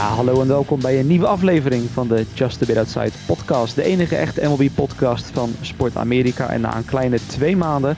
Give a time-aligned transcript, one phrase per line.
[0.00, 3.74] Ja, hallo en welkom bij een nieuwe aflevering van de Just a Bit Outside podcast.
[3.74, 6.48] De enige echte MLB-podcast van Sport Amerika.
[6.48, 7.96] En na een kleine twee maanden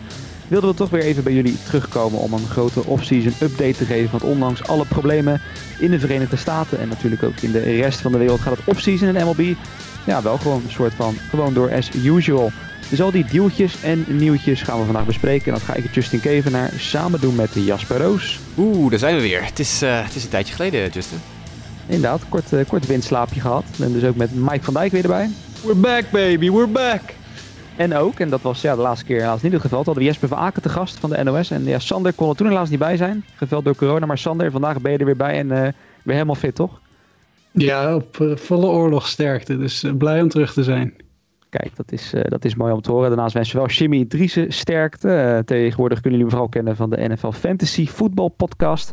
[0.48, 4.10] wilden we toch weer even bij jullie terugkomen om een grote off-season update te geven.
[4.10, 5.40] Want ondanks alle problemen
[5.78, 8.66] in de Verenigde Staten en natuurlijk ook in de rest van de wereld gaat het
[8.66, 9.54] off-season in MLB
[10.06, 12.50] ja, wel gewoon een soort van gewoon door as usual.
[12.88, 15.46] Dus al die deeltjes en nieuwtjes gaan we vandaag bespreken.
[15.46, 18.38] En dat ga ik Justin Kevenaar samen doen met Jasper Roos.
[18.58, 19.44] Oeh, daar zijn we weer.
[19.44, 21.18] Het is, uh, het is een tijdje geleden, Justin.
[21.86, 23.64] Inderdaad, kort, uh, kort windslaapje gehad.
[23.80, 25.30] En dus ook met Mike van Dijk weer erbij.
[25.64, 27.00] We're back, baby, we're back.
[27.76, 30.08] En ook, en dat was ja, de laatste keer helaas niet het geval, hadden we
[30.08, 31.50] Jesper van Aken te gast van de NOS.
[31.50, 34.06] En ja, Sander kon er toen helaas niet bij zijn, geveld door corona.
[34.06, 35.60] Maar Sander, vandaag ben je er weer bij en uh,
[36.02, 36.80] weer helemaal fit, toch?
[37.50, 40.94] Ja, op uh, volle oorlogsterkte, dus uh, blij om terug te zijn.
[41.48, 43.08] Kijk, dat is, dat is mooi om te horen.
[43.08, 45.42] Daarnaast wensen we wel Jimmy Driessen sterkte.
[45.44, 48.92] tegenwoordig kunnen jullie vooral kennen van de NFL Fantasy Football Podcast.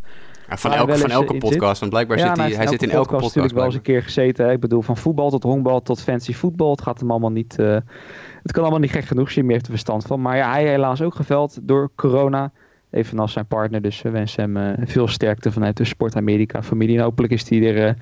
[0.50, 3.10] Ja, van, elke, van elke podcast, want blijkbaar ja, zit hij, hij zit in elke
[3.10, 3.24] podcast.
[3.24, 4.46] natuurlijk wel eens een keer gezeten.
[4.46, 4.52] Hè?
[4.52, 6.72] Ik bedoel, van voetbal tot honkbal tot fancy voetbal.
[6.72, 7.56] Het gaat hem allemaal niet...
[7.60, 7.78] Uh,
[8.44, 9.32] het kan allemaal niet gek genoeg.
[9.32, 10.22] Jimmy heeft er verstand van.
[10.22, 12.52] Maar ja, hij helaas ook geveld door corona.
[12.90, 13.82] Evenals zijn partner.
[13.82, 16.98] Dus we wensen hem uh, veel sterkte vanuit de Sport Amerika familie.
[16.98, 17.94] En hopelijk is hij er uh,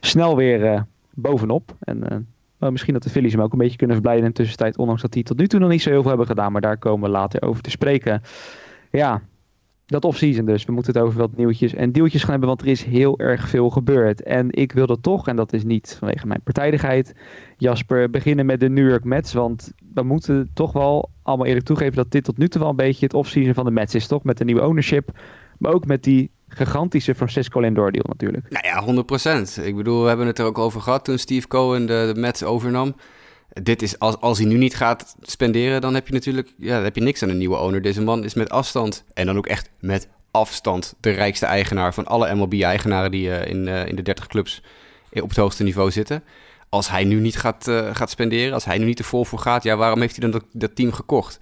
[0.00, 1.74] snel weer bovenop.
[1.80, 2.26] En
[2.58, 4.78] nou, misschien dat de Phillies hem ook een beetje kunnen verblijden in de tussentijd.
[4.78, 6.52] Ondanks dat die tot nu toe nog niet zo heel veel hebben gedaan.
[6.52, 8.22] Maar daar komen we later over te spreken.
[8.90, 9.22] Ja,
[9.88, 10.64] dat off-season dus.
[10.64, 13.48] We moeten het over wat nieuwtjes en deeltjes gaan hebben, want er is heel erg
[13.48, 14.22] veel gebeurd.
[14.22, 17.14] En ik wilde toch, en dat is niet vanwege mijn partijdigheid,
[17.56, 19.32] Jasper, beginnen met de New York Mets.
[19.32, 22.76] Want we moeten toch wel allemaal eerlijk toegeven dat dit tot nu toe wel een
[22.76, 24.24] beetje het off-season van de Mets is, toch?
[24.24, 25.10] Met de nieuwe ownership,
[25.58, 28.50] maar ook met die gigantische Francisco Lindor deal natuurlijk.
[28.50, 29.04] Nou ja,
[29.62, 29.64] 100%.
[29.66, 32.44] Ik bedoel, we hebben het er ook over gehad toen Steve Cohen de, de Mets
[32.44, 32.94] overnam
[33.48, 36.84] dit is, als, als hij nu niet gaat spenderen, dan heb je natuurlijk ja, dan
[36.84, 37.82] heb je niks aan een nieuwe owner.
[37.82, 42.06] Deze man is met afstand, en dan ook echt met afstand, de rijkste eigenaar van
[42.06, 44.62] alle MLB-eigenaren die uh, in, uh, in de 30 clubs
[45.12, 46.24] op het hoogste niveau zitten.
[46.68, 49.62] Als hij nu niet gaat, gaat spenderen, als hij nu niet er vol voor gaat,
[49.62, 51.38] ja, waarom heeft hij dan dat, dat team gekocht?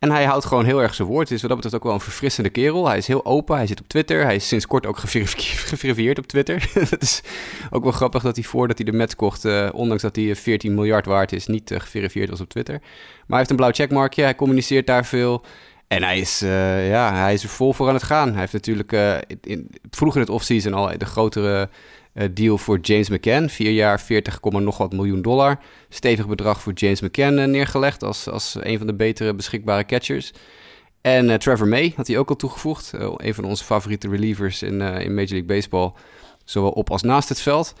[0.00, 1.28] En hij houdt gewoon heel erg zijn woord.
[1.28, 2.88] Het is wat dat betreft ook wel een verfrissende kerel.
[2.88, 4.24] Hij is heel open, hij zit op Twitter.
[4.24, 4.98] Hij is sinds kort ook
[5.66, 6.70] geverifieerd op Twitter.
[6.90, 7.22] dat is
[7.70, 10.74] ook wel grappig dat hij voordat hij de Mets kocht, uh, ondanks dat hij 14
[10.74, 12.78] miljard waard is, niet uh, geverifieerd was op Twitter.
[12.80, 12.90] Maar
[13.26, 15.44] hij heeft een blauw checkmarkje, hij communiceert daar veel.
[15.88, 18.30] En hij is, ja, hij is er vol voor aan het gaan.
[18.30, 18.92] Hij heeft natuurlijk
[19.40, 21.68] in, vroeg in het offseason al de grotere
[22.32, 23.48] deal voor James McCann.
[23.48, 25.58] Vier jaar, 40, nog wat miljoen dollar.
[25.88, 30.32] Stevig bedrag voor James McCann uh, neergelegd als, als een van de betere beschikbare catchers.
[31.00, 32.92] En uh, Trevor May had hij ook al toegevoegd.
[33.16, 35.92] een van onze favoriete relievers in, in Major League Baseball.
[36.44, 37.74] Zowel op als naast het veld.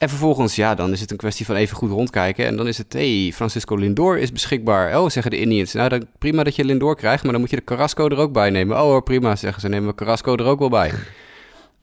[0.00, 2.46] En vervolgens, ja, dan is het een kwestie van even goed rondkijken.
[2.46, 5.00] En dan is het, hey, Francisco Lindor is beschikbaar.
[5.00, 5.72] Oh, zeggen de Indians.
[5.72, 8.32] Nou, dan, prima dat je Lindor krijgt, maar dan moet je de Carrasco er ook
[8.32, 8.82] bij nemen.
[8.82, 10.92] Oh, prima, zeggen ze, nemen we Carrasco er ook wel bij.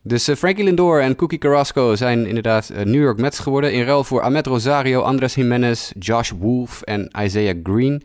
[0.08, 3.74] Dus uh, Frankie Lindor en Cookie Carrasco zijn inderdaad uh, New York Mets geworden.
[3.74, 8.04] In ruil voor Ahmed Rosario, Andres Jimenez, Josh Wolf en Isaiah Green.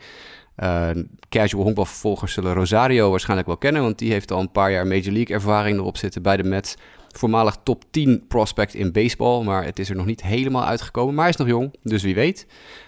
[0.62, 0.90] Uh,
[1.28, 5.12] casual honkbalvervolgers zullen Rosario waarschijnlijk wel kennen, want die heeft al een paar jaar Major
[5.12, 6.74] League ervaring erop zitten bij de Mets.
[7.08, 11.14] Voormalig top 10 prospect in baseball, maar het is er nog niet helemaal uitgekomen.
[11.14, 12.46] Maar hij is nog jong, dus wie weet.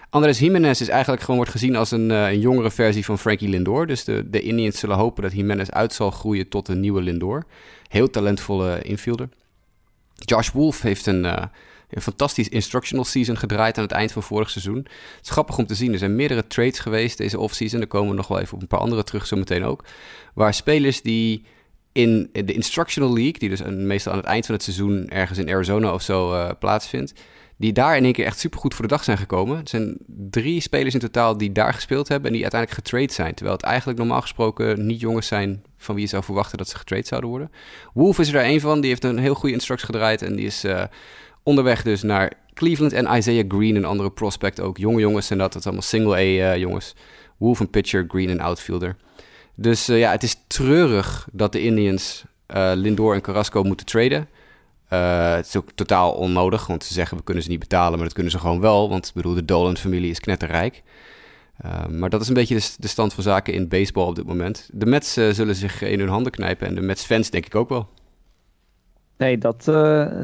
[0.09, 3.87] Andres Jimenez is eigenlijk gewoon wordt gezien als een, een jongere versie van Frankie Lindor.
[3.87, 7.45] Dus de, de Indians zullen hopen dat Jimenez uit zal groeien tot een nieuwe Lindor.
[7.95, 9.29] Heel talentvolle infielder.
[10.15, 11.43] Josh Wolf heeft een, uh,
[11.89, 14.77] een fantastisch instructional season gedraaid aan het eind van vorig seizoen.
[14.77, 15.91] Het is grappig om te zien.
[15.91, 17.79] Er zijn meerdere trades geweest deze offseason.
[17.79, 19.83] Daar komen we nog wel even op een paar andere terug zometeen ook.
[20.33, 21.45] Waar spelers die
[21.91, 25.49] in de Instructional League, die dus meestal aan het eind van het seizoen ergens in
[25.49, 27.13] Arizona of zo uh, plaatsvindt,
[27.57, 29.57] die daar in één keer echt supergoed voor de dag zijn gekomen.
[29.57, 33.33] Er zijn drie spelers in totaal die daar gespeeld hebben en die uiteindelijk getrade zijn.
[33.33, 36.77] Terwijl het eigenlijk normaal gesproken niet jongens zijn van wie je zou verwachten dat ze
[36.77, 37.51] getrade zouden worden.
[37.93, 40.65] Wolf is er een van, die heeft een heel goede instructie gedraaid en die is
[40.65, 40.83] uh,
[41.43, 44.77] onderweg dus naar Cleveland en Isaiah Green, een andere prospect ook.
[44.77, 46.95] Jonge jongens en dat, dat allemaal single-A uh, jongens.
[47.37, 48.95] Wolf een pitcher, Green een outfielder.
[49.55, 52.23] Dus uh, ja, het is treurig dat de Indians
[52.75, 54.29] Lindor en Carrasco moeten traden.
[54.87, 58.13] Het is ook totaal onnodig, want ze zeggen we kunnen ze niet betalen, maar dat
[58.13, 58.89] kunnen ze gewoon wel.
[58.89, 60.83] Want ik bedoel, de Dolan-familie is knetterrijk.
[61.65, 64.25] Uh, maar dat is een beetje de, de, stand van zaken in baseball op dit
[64.25, 64.69] moment.
[64.73, 67.69] De Mets uh, zullen zich in hun handen knijpen en de Mets-fans denk ik ook
[67.69, 67.87] wel.
[69.17, 69.63] Nee, dat,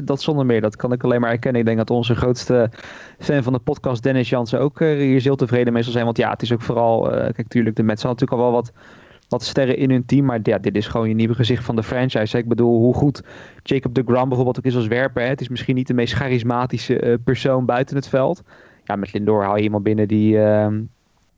[0.04, 0.60] dat zonder meer.
[0.60, 1.60] Dat kan ik alleen maar erkennen.
[1.60, 2.70] Ik denk dat onze grootste
[3.18, 6.04] fan van de podcast, Dennis Jansen, ook hier zeer tevreden mee zal zijn.
[6.04, 7.02] Want ja, het is ook vooral...
[7.10, 8.72] kijk, natuurlijk, de Mets hadden natuurlijk al wel wat
[9.28, 10.24] wat sterren in hun team.
[10.24, 12.38] Maar ja, dit is gewoon je nieuwe gezicht van de franchise.
[12.38, 13.22] Ik bedoel, hoe goed
[13.62, 15.22] Jacob de Gram bijvoorbeeld ook is als werper.
[15.22, 15.28] Hè.
[15.28, 18.42] Het is misschien niet de meest charismatische persoon buiten het veld.
[18.84, 20.66] Ja, met Lindor haal je iemand binnen die, uh,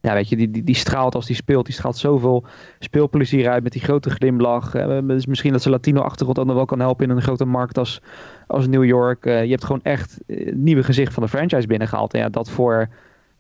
[0.05, 1.67] ja, weet je, die, die, die straalt als die speelt.
[1.67, 2.45] Die straalt zoveel
[2.79, 4.71] speelplezier uit met die grote glimlach.
[5.05, 8.01] dus misschien dat ze Latino-achtergrond nog wel kan helpen in een grote markt als,
[8.47, 9.25] als New York.
[9.25, 12.15] je hebt gewoon echt een nieuwe gezicht van de franchise binnengehaald.
[12.15, 12.89] En ja, dat voor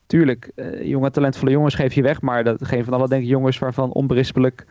[0.06, 0.50] tuurlijk,
[0.82, 2.20] jonge talentvolle jongens geef je weg.
[2.20, 4.66] Maar dat geen van alle denk jongens waarvan onberispelijk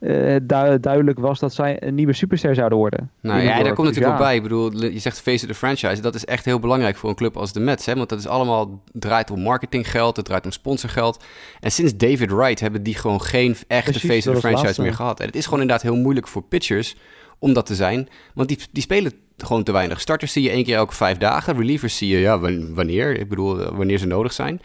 [0.00, 0.36] uh,
[0.80, 3.10] duidelijk was dat zij een nieuwe superster zouden worden.
[3.20, 4.36] Nou ja, daar komt natuurlijk ook bij.
[4.36, 6.02] Ik bedoel, je zegt face of the franchise.
[6.02, 7.86] Dat is echt heel belangrijk voor een club als de Mets.
[7.86, 7.94] Hè?
[7.94, 11.24] Want dat is allemaal, draait om marketinggeld, het draait om sponsorgeld.
[11.60, 15.20] En sinds David Wright hebben die gewoon geen echte face of the franchise meer gehad.
[15.20, 16.96] En het is gewoon inderdaad heel moeilijk voor pitchers
[17.38, 18.08] om dat te zijn.
[18.34, 20.00] Want die, die spelen gewoon te weinig.
[20.00, 21.56] Starters zie je één keer elke vijf dagen.
[21.56, 22.38] Relievers zie je, ja,
[22.74, 23.18] wanneer?
[23.18, 24.60] Ik bedoel, eh, wanneer ze nodig zijn.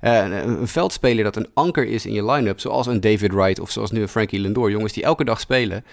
[0.00, 3.70] Uh, een veldspeler dat een anker is in je line-up, zoals een David Wright of
[3.70, 4.70] zoals nu een Frankie Lindor.
[4.70, 5.84] Jongens die elke dag spelen.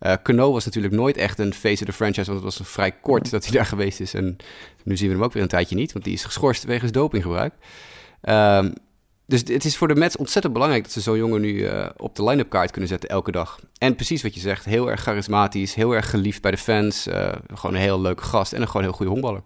[0.00, 2.92] Uh, Cano was natuurlijk nooit echt een face of the franchise, want het was vrij
[2.92, 4.14] kort dat hij daar geweest is.
[4.14, 4.36] En
[4.84, 7.54] nu zien we hem ook weer een tijdje niet, want die is geschorst wegens dopinggebruik.
[8.22, 8.72] Um,
[9.26, 12.16] dus het is voor de Mets ontzettend belangrijk dat ze zo'n jongen nu uh, op
[12.16, 13.60] de line-up kaart kunnen zetten elke dag.
[13.78, 17.02] En precies wat je zegt, heel erg charismatisch, heel erg geliefd bij de fans.
[17.54, 19.42] Gewoon een heel leuke gast en een gewoon heel goede honkballer.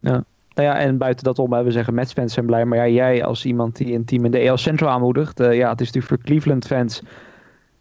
[0.00, 0.24] Ja.
[0.54, 2.64] Nou ja, en buiten dat om, we zeggen Mets-fans zijn blij.
[2.64, 5.40] Maar ja, jij als iemand die een team in de EL Central aanmoedigt.
[5.40, 7.02] Uh, ja, het is natuurlijk voor Cleveland-fans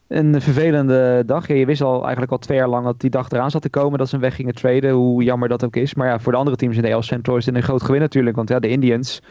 [0.08, 1.48] een vervelende dag.
[1.48, 3.70] Ja, je wist al eigenlijk al twee jaar lang dat die dag eraan zat te
[3.70, 4.00] komen.
[4.00, 5.94] Dat ze een weg gingen traden, hoe jammer dat ook is.
[5.94, 8.02] Maar ja, voor de andere teams in de EL Central is het een groot gewin
[8.02, 8.36] natuurlijk.
[8.36, 9.22] Want ja, de Indians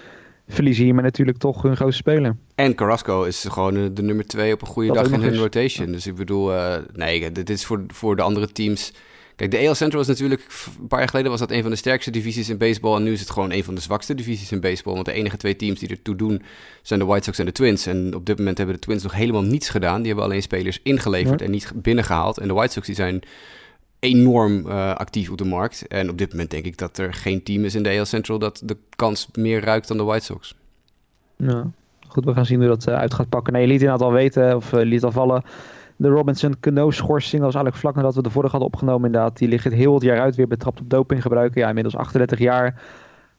[0.49, 2.37] verliezen hiermee natuurlijk toch hun grootste speler.
[2.55, 5.93] En Carrasco is gewoon de nummer twee op een goede dag in hun rotation.
[5.93, 8.93] Dus ik bedoel, uh, nee, dit is voor, voor de andere teams...
[9.38, 10.46] Kijk, de AL Central is natuurlijk...
[10.81, 12.96] Een paar jaar geleden was dat een van de sterkste divisies in baseball...
[12.96, 14.94] en nu is het gewoon een van de zwakste divisies in baseball.
[14.94, 16.43] Want de enige twee teams die ertoe doen
[16.82, 17.87] zijn de White Sox en de Twins.
[17.87, 19.99] En op dit moment hebben de Twins nog helemaal niets gedaan.
[19.99, 22.38] Die hebben alleen spelers ingeleverd en niet binnengehaald.
[22.38, 23.23] En de White Sox die zijn
[23.99, 25.87] enorm uh, actief op de markt.
[25.87, 28.38] En op dit moment denk ik dat er geen team is in de AL Central
[28.38, 30.55] dat de kans meer ruikt dan de White Sox.
[31.37, 31.70] Ja,
[32.08, 33.52] goed, we gaan zien hoe dat uh, uit gaat pakken.
[33.52, 35.43] Nee, je liet inderdaad al weten, of uh, liet al vallen.
[36.00, 39.38] De Robinson Cano schorsing, was eigenlijk vlak nadat we de vorige hadden opgenomen inderdaad.
[39.38, 41.54] Die ligt het heel het jaar uit, weer betrapt op dopinggebruik.
[41.54, 42.82] Ja, inmiddels 38 jaar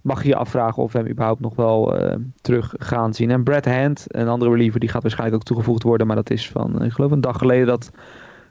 [0.02, 1.98] mag je je afvragen of we hem überhaupt nog wel
[2.42, 3.32] terug gaan zien.
[3.32, 6.08] En Brad Hand, een andere reliever, die gaat waarschijnlijk ook toegevoegd worden.
[6.08, 7.92] Maar dat is van, ik geloof een dag geleden dat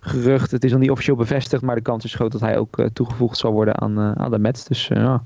[0.01, 0.51] gerucht.
[0.51, 2.87] Het is nog niet officieel bevestigd, maar de kans is groot dat hij ook uh,
[2.87, 4.65] toegevoegd zal worden aan, aan de Mets.
[4.65, 5.23] Dus ja,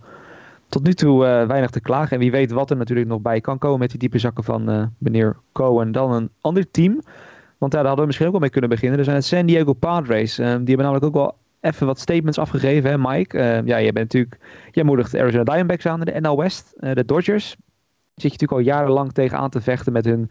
[0.69, 2.11] tot nu toe weinig te klagen.
[2.11, 4.93] En wie weet wat er natuurlijk nog bij kan komen met die diepe zakken van
[4.99, 5.93] meneer Cohen.
[5.93, 7.00] Dan een ander team.
[7.62, 8.99] Want ja, daar hadden we misschien ook wel mee kunnen beginnen.
[8.99, 10.35] Er zijn het San Diego Padres.
[10.35, 13.62] die hebben namelijk ook wel even wat statements afgegeven, hè Mike?
[13.64, 14.38] ja, je bent natuurlijk...
[14.70, 16.75] Jij moedigt de Arizona Diamondbacks aan, de NL West.
[16.81, 17.49] de Dodgers.
[17.49, 17.56] Zit
[18.14, 20.31] je natuurlijk al jarenlang tegen aan te vechten met hun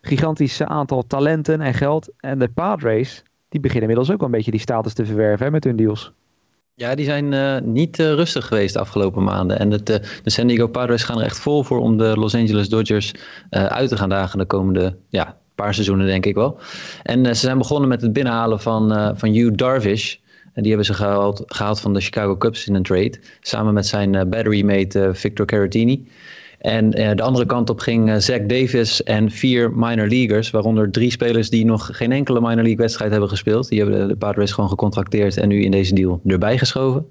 [0.00, 2.12] gigantische aantal talenten en geld.
[2.18, 5.64] En de Padres, die beginnen inmiddels ook wel een beetje die status te verwerven met
[5.64, 6.12] hun deals.
[6.74, 9.58] Ja, die zijn uh, niet uh, rustig geweest de afgelopen maanden.
[9.58, 12.68] En het, de San Diego Padres gaan er echt vol voor om de Los Angeles
[12.68, 13.14] Dodgers
[13.50, 16.58] uit te gaan dagen de komende ja, paar seizoenen, denk ik wel.
[17.02, 20.14] En ze zijn begonnen met het binnenhalen van, van Hugh Darvish.
[20.52, 23.14] En die hebben ze gehaald, gehaald van de Chicago Cubs in een trade.
[23.40, 26.06] Samen met zijn battery mate Victor Caratini.
[26.58, 31.50] En de andere kant op ging Zach Davis en vier minor leaguers, waaronder drie spelers
[31.50, 33.68] die nog geen enkele minor league wedstrijd hebben gespeeld.
[33.68, 37.06] Die hebben de, Padres gewoon gecontracteerd en nu in deze deal erbij geschoven.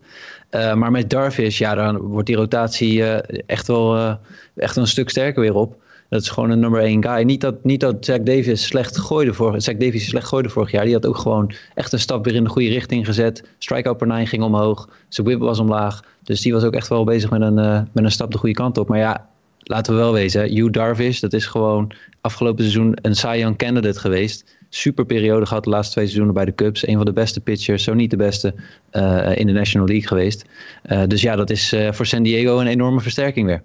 [0.51, 3.03] Maar met Darvish, ja, dan wordt die rotatie
[3.45, 4.17] echt wel
[4.55, 5.83] echt een stuk sterker weer op.
[6.09, 7.21] Dat is gewoon een nummer één guy.
[7.21, 10.85] Niet dat, niet dat Zach Davis slecht gooide vorig Zach Davis slecht gooide vorig jaar.
[10.85, 13.43] Die had ook gewoon echt een stap weer in de goede richting gezet.
[13.57, 14.89] Strikeout per nine ging omhoog.
[15.09, 16.03] Zijn whip was omlaag.
[16.23, 17.55] Dus die was ook echt wel bezig met een,
[17.93, 18.87] met een stap de goede kant op.
[18.87, 19.29] Maar ja,
[19.65, 23.99] laten we wel wezen, Hugh Darvish, dat is gewoon afgelopen seizoen een Cy Young candidate
[23.99, 24.57] geweest.
[24.69, 26.87] Super periode gehad de laatste twee seizoenen bij de Cubs.
[26.87, 28.55] Een van de beste pitchers, zo niet de beste
[28.91, 30.45] uh, in de National League geweest.
[30.85, 33.63] Uh, dus ja, dat is voor San Diego een enorme versterking weer.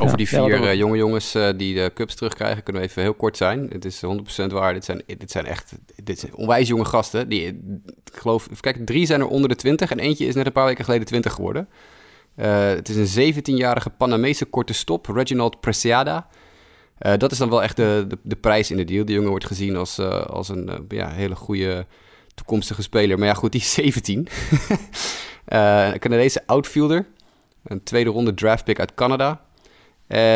[0.00, 3.36] Over die vier ja, jonge jongens die de Cubs terugkrijgen, kunnen we even heel kort
[3.36, 3.68] zijn.
[3.68, 4.02] Het is
[4.42, 4.74] 100% waar.
[4.74, 5.72] Dit zijn, dit zijn echt
[6.04, 7.28] dit zijn onwijs jonge gasten.
[7.28, 7.46] Die,
[8.04, 10.66] ik geloof, kijk, drie zijn er onder de 20 en eentje is net een paar
[10.66, 11.68] weken geleden 20 geworden.
[12.36, 16.28] Uh, het is een 17-jarige Panamese korte stop, Reginald Preciada.
[17.00, 19.04] Uh, dat is dan wel echt de, de, de, prijs in de deal.
[19.04, 21.86] Die jongen wordt gezien als, uh, als een ja, hele goede
[22.34, 23.18] toekomstige speler.
[23.18, 24.28] Maar ja, goed, die is 17.
[25.44, 27.06] een Canadese outfielder.
[27.64, 29.44] Een tweede ronde draftpick uit Canada.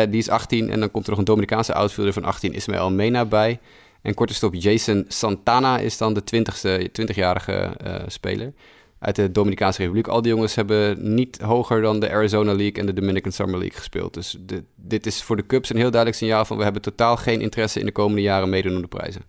[0.09, 0.69] Die is 18.
[0.69, 3.59] En dan komt er nog een Dominicaanse outfielder van 18, Ismael Mena bij.
[4.01, 7.71] En korte stop Jason Santana is dan de 20ste, 20-jarige
[8.07, 8.53] speler
[8.99, 10.07] uit de Dominicaanse Republiek.
[10.07, 13.77] Al die jongens hebben niet hoger dan de Arizona League en de Dominican Summer League
[13.77, 14.13] gespeeld.
[14.13, 14.37] Dus
[14.75, 16.57] dit is voor de Cubs een heel duidelijk signaal van...
[16.57, 19.21] we hebben totaal geen interesse in de komende jaren meedoen om de prijzen.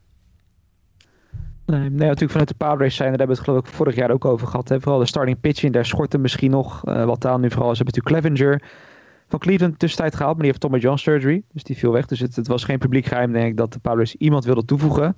[1.66, 4.10] Nee, nee, natuurlijk vanuit de Padres zijn, daar hebben we het geloof ik vorig jaar
[4.10, 4.68] ook over gehad.
[4.68, 4.80] Hè.
[4.80, 7.40] Vooral de starting pitching, daar schorten misschien nog uh, wat aan.
[7.40, 8.62] Nu vooral is het natuurlijk Clevenger.
[9.28, 11.42] Van Cleveland tussentijd gehaald, maar die heeft Tommy John surgery.
[11.52, 12.06] Dus die viel weg.
[12.06, 15.16] Dus het, was geen publiek geheim, denk ik, dat de Padres iemand wilde toevoegen.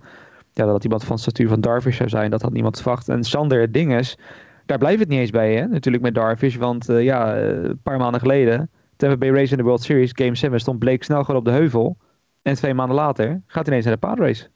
[0.52, 3.08] Ja, dat iemand van statuur van Darvish zou zijn, dat had niemand verwacht.
[3.08, 4.18] En Sander Dinges,
[4.66, 5.66] daar blijft het niet eens bij, hè?
[5.66, 9.62] Natuurlijk met Darvish, want uh, ja, een paar maanden geleden, Tampa Bay Race in de
[9.62, 11.96] World Series, Game 7, stond Blake snel gewoon op de heuvel.
[12.42, 14.50] En twee maanden later gaat hij ineens naar de Padres.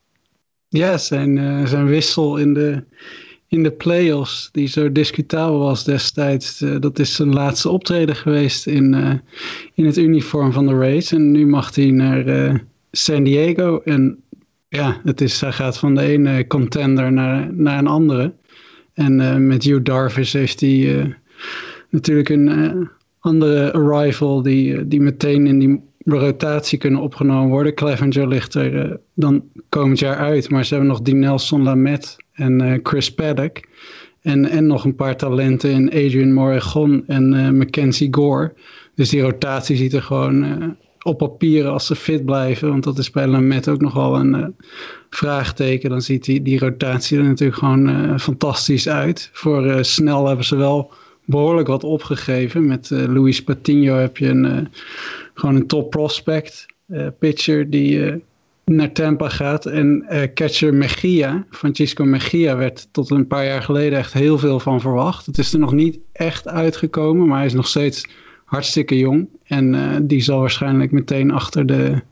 [0.68, 2.84] Ja, zijn, uh, zijn wissel in de,
[3.54, 8.66] in de playoffs, die zo discutabel was destijds, uh, dat is zijn laatste optreden geweest
[8.66, 9.12] in, uh,
[9.74, 11.14] in het uniform van de race.
[11.14, 13.80] En nu mag hij naar San Diego.
[13.84, 14.22] En
[14.68, 18.32] ja, het is, hij gaat van de ene contender naar, naar een andere.
[18.94, 21.14] En met Hugh Darvish heeft hij
[21.90, 22.88] natuurlijk een
[23.20, 27.74] andere arrival die, die meteen in die rotatie kunnen opgenomen worden.
[27.74, 30.50] Clevenger ligt er dan komend jaar uit.
[30.50, 33.60] Maar ze hebben nog Dinelson Lamet en uh, Chris Paddock.
[34.22, 38.52] En, en nog een paar talenten in Adrian Moregon en uh, Mackenzie Gore.
[38.94, 42.68] Dus die rotatie ziet er gewoon op papier als ze fit blijven.
[42.68, 44.56] Want dat is bij Lamet ook nogal een
[45.10, 45.90] vraagteken.
[45.90, 49.30] Dan ziet die, die rotatie er natuurlijk gewoon fantastisch uit.
[49.32, 50.92] Voor snel hebben ze wel
[51.24, 52.66] behoorlijk wat opgegeven.
[52.66, 54.68] Met Luis Patino heb je een
[55.34, 56.66] gewoon een top prospect
[57.18, 58.22] pitcher die
[58.64, 59.66] naar Tampa gaat.
[59.66, 64.60] En uh, catcher Mejia, Francisco Mejia, werd tot een paar jaar geleden echt heel veel
[64.60, 65.26] van verwacht.
[65.26, 68.04] Het is er nog niet echt uitgekomen, maar hij is nog steeds
[68.44, 69.28] hartstikke jong.
[69.44, 72.02] En die zal waarschijnlijk meteen achter de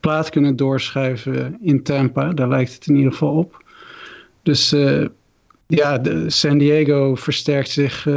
[0.00, 2.32] plaat kunnen doorschuiven in Tampa.
[2.32, 3.64] Daar lijkt het in ieder geval op.
[4.42, 4.74] Dus
[5.66, 8.08] ja, de San Diego versterkt zich,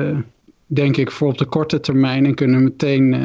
[0.65, 3.15] denk ik, voor op de korte termijn en kunnen meteen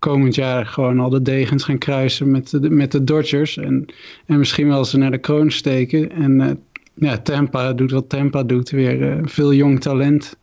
[0.00, 3.56] komend jaar gewoon al de degens gaan kruisen met de, met de Dodgers.
[3.56, 3.86] En,
[4.26, 6.10] en misschien wel ze naar de kroon steken.
[6.10, 6.50] En uh,
[6.94, 8.70] ja, Tampa doet wat Tampa doet.
[8.70, 10.36] Weer uh, veel jong talent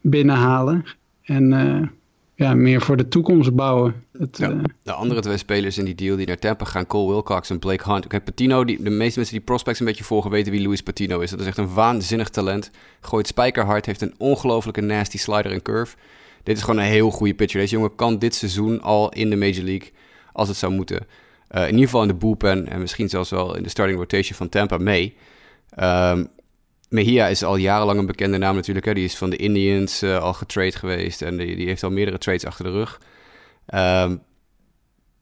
[0.00, 0.84] binnenhalen.
[1.22, 1.88] En uh,
[2.34, 3.94] ja, meer voor de toekomst bouwen.
[4.18, 7.50] Het, ja, de andere twee spelers in die deal die naar Tampa gaan, Cole Wilcox
[7.50, 8.06] en Blake Hunt.
[8.06, 11.20] Kijk, Patino, die, de meeste mensen die prospects een beetje volgen weten wie Luis Patino
[11.20, 11.30] is.
[11.30, 12.70] Dat is echt een waanzinnig talent.
[13.00, 15.96] Gooit spijkerhard, heeft een ongelofelijke nasty slider en curve.
[16.42, 17.60] Dit is gewoon een heel goede pitcher.
[17.60, 19.92] Deze jongen kan dit seizoen al in de Major League
[20.32, 21.06] als het zou moeten.
[21.50, 24.36] Uh, in ieder geval in de bullpen en misschien zelfs wel in de starting rotation
[24.36, 25.16] van Tampa mee.
[25.80, 26.28] Um,
[26.88, 28.86] Mejia is al jarenlang een bekende naam natuurlijk.
[28.86, 28.94] Hè.
[28.94, 32.18] Die is van de Indians uh, al getrade geweest en die, die, heeft al meerdere
[32.18, 33.00] trades achter de rug.
[33.74, 34.22] Um,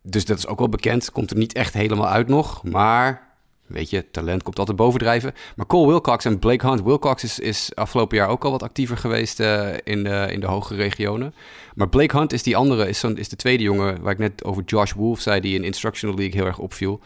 [0.02, 1.10] dus dat is ook wel bekend.
[1.12, 2.62] Komt er niet echt helemaal uit nog.
[2.64, 3.29] Maar
[3.70, 5.34] Weet je, talent komt altijd bovendrijven.
[5.56, 6.82] Maar Cole Wilcox en Blake Hunt.
[6.82, 10.46] Wilcox is, is afgelopen jaar ook al wat actiever geweest uh, in, de, in de
[10.46, 11.34] hogere regionen.
[11.74, 14.62] Maar Blake Hunt is die andere, is, is de tweede jongen waar ik net over
[14.66, 17.00] Josh Wolf zei, die in Instructional League heel erg opviel.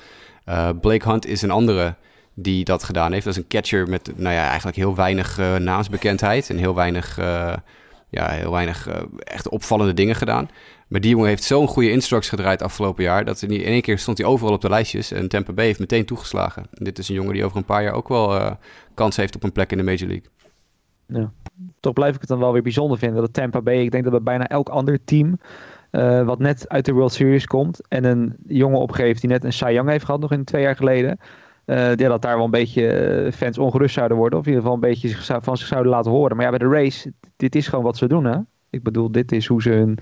[0.48, 1.94] Uh, Blake Hunt is een andere
[2.34, 3.24] die dat gedaan heeft.
[3.24, 7.16] Dat is een catcher met, nou ja, eigenlijk heel weinig uh, naamsbekendheid en heel weinig,
[8.10, 10.48] ja, heel weinig echt opvallende dingen gedaan.
[10.88, 13.24] Maar die jongen heeft zo'n goede instructs gedraaid afgelopen jaar.
[13.24, 15.12] Dat in één keer stond hij overal op de lijstjes.
[15.12, 16.66] En Tampa Bay heeft meteen toegeslagen.
[16.72, 18.50] En dit is een jongen die over een paar jaar ook wel uh,
[18.94, 20.28] kans heeft op een plek in de Major League.
[21.06, 21.32] Ja.
[21.80, 24.12] Toch blijf ik het dan wel weer bijzonder vinden dat Tampa Bay, ik denk dat
[24.12, 25.38] bij bijna elk ander team
[25.90, 29.52] uh, wat net uit de World Series komt en een jongen opgeeft die net een
[29.52, 31.18] Cy Young heeft gehad nog in twee jaar geleden,
[31.66, 34.82] uh, ja, dat daar wel een beetje fans ongerust zouden worden of in ieder geval
[34.82, 36.36] een beetje van zich zouden laten horen.
[36.36, 38.36] Maar ja, bij de race, dit is gewoon wat ze doen hè.
[38.70, 39.98] Ik bedoel, dit is hoe ze hun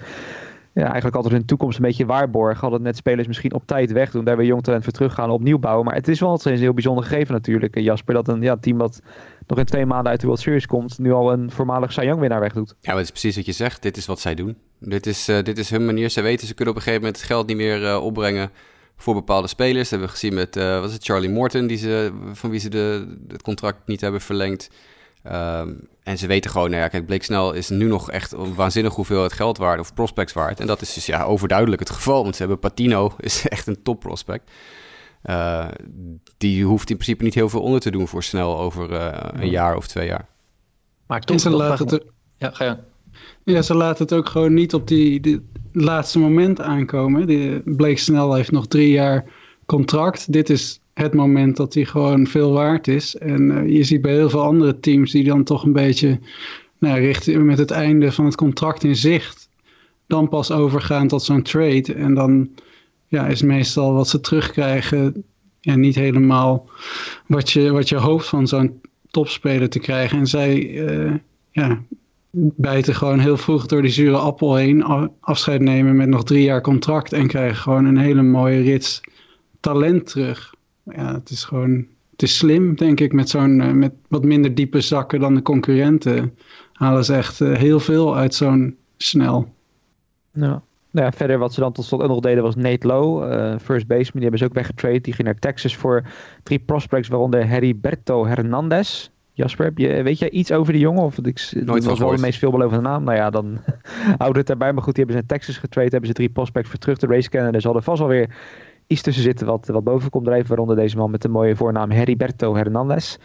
[0.75, 2.61] ja, eigenlijk altijd hun toekomst een beetje waarborgen.
[2.61, 5.85] Hadden net spelers misschien op tijd wegdoen, daar weer jong talent voor teruggaan, opnieuw bouwen.
[5.85, 8.14] Maar het is wel altijd een heel bijzonder gegeven natuurlijk, eh, Jasper.
[8.14, 9.00] Dat een ja, team dat
[9.47, 12.21] nog in twee maanden uit de World Series komt, nu al een voormalig Cy Young
[12.21, 12.69] winnaar wegdoet.
[12.69, 13.83] Ja, maar het is precies wat je zegt.
[13.83, 14.57] Dit is wat zij doen.
[14.79, 16.09] Dit is, uh, dit is hun manier.
[16.11, 18.50] Ze weten, ze kunnen op een gegeven moment het geld niet meer uh, opbrengen
[18.97, 19.88] voor bepaalde spelers.
[19.88, 22.61] Dat hebben we gezien met, uh, wat is het, Charlie Morton, die ze, van wie
[22.61, 24.71] ze de, het contract niet hebben verlengd.
[25.33, 28.54] Um, en ze weten gewoon, nou ja, kijk, Blake Snell is nu nog echt een
[28.54, 30.61] waanzinnig hoeveelheid geld waard of prospects waard.
[30.61, 33.82] En dat is dus ja, overduidelijk het geval, want ze hebben Patino, is echt een
[33.82, 34.50] top prospect.
[35.25, 35.68] Uh,
[36.37, 39.50] die hoeft in principe niet heel veel onder te doen voor Snell over uh, een
[39.50, 40.28] jaar of twee jaar.
[41.06, 42.04] Maar toch, ze laten het...
[42.37, 42.76] Ja, ga je.
[43.44, 47.26] Ja, ze laten het ook gewoon niet op die, die laatste moment aankomen.
[47.64, 49.25] Blake Snell heeft nog drie jaar
[49.66, 50.32] contract.
[50.32, 53.17] Dit is het moment dat hij gewoon veel waard is.
[53.17, 56.19] En uh, je ziet bij heel veel andere teams die dan toch een beetje
[56.79, 59.49] nou, richting, met het einde van het contract in zicht,
[60.07, 61.95] dan pas overgaan tot zo'n trade.
[61.95, 62.51] En dan
[63.09, 65.25] ja, is meestal wat ze terugkrijgen
[65.61, 66.69] ja, niet helemaal
[67.27, 68.81] wat je, wat je hoopt van zo'n
[69.11, 70.19] topspeler te krijgen.
[70.19, 71.15] En zij uh,
[71.51, 71.83] ja,
[72.57, 74.85] bijten gewoon heel vroeg door die zure appel heen,
[75.21, 79.01] afscheid nemen met nog drie jaar contract en krijgen gewoon een hele mooie rits
[79.61, 83.93] talent terug ja, het is gewoon, het is slim, denk ik, met zo'n, uh, met
[84.09, 86.37] wat minder diepe zakken dan de concurrenten.
[86.73, 89.55] Halen ze echt uh, heel veel uit zo'n snel.
[90.33, 90.62] Ja.
[90.91, 93.59] Nou ja, verder wat ze dan tot slot ook nog deden was Nate Lowe, uh,
[93.59, 94.12] first baseman.
[94.12, 95.01] Die hebben ze ook weggetrade.
[95.01, 96.03] Die ging naar Texas voor
[96.43, 99.11] drie prospects, waaronder Heriberto Hernandez.
[99.33, 101.03] Jasper, heb je, weet jij iets over die jongen?
[101.03, 103.05] Of ik, Nooit was wel de meest veelbelovende naam.
[103.05, 103.59] Nou ja, dan
[104.19, 104.73] houden het erbij.
[104.73, 105.89] Maar goed, die hebben ze in Texas getrade.
[105.89, 107.53] Hebben ze drie prospects voor terug de race kennen.
[107.53, 108.37] Dus hadden vast wel weer
[108.93, 110.49] iets tussen zitten wat, wat boven komt drijven.
[110.49, 113.17] Waaronder deze man met de mooie voornaam Heriberto Hernandez.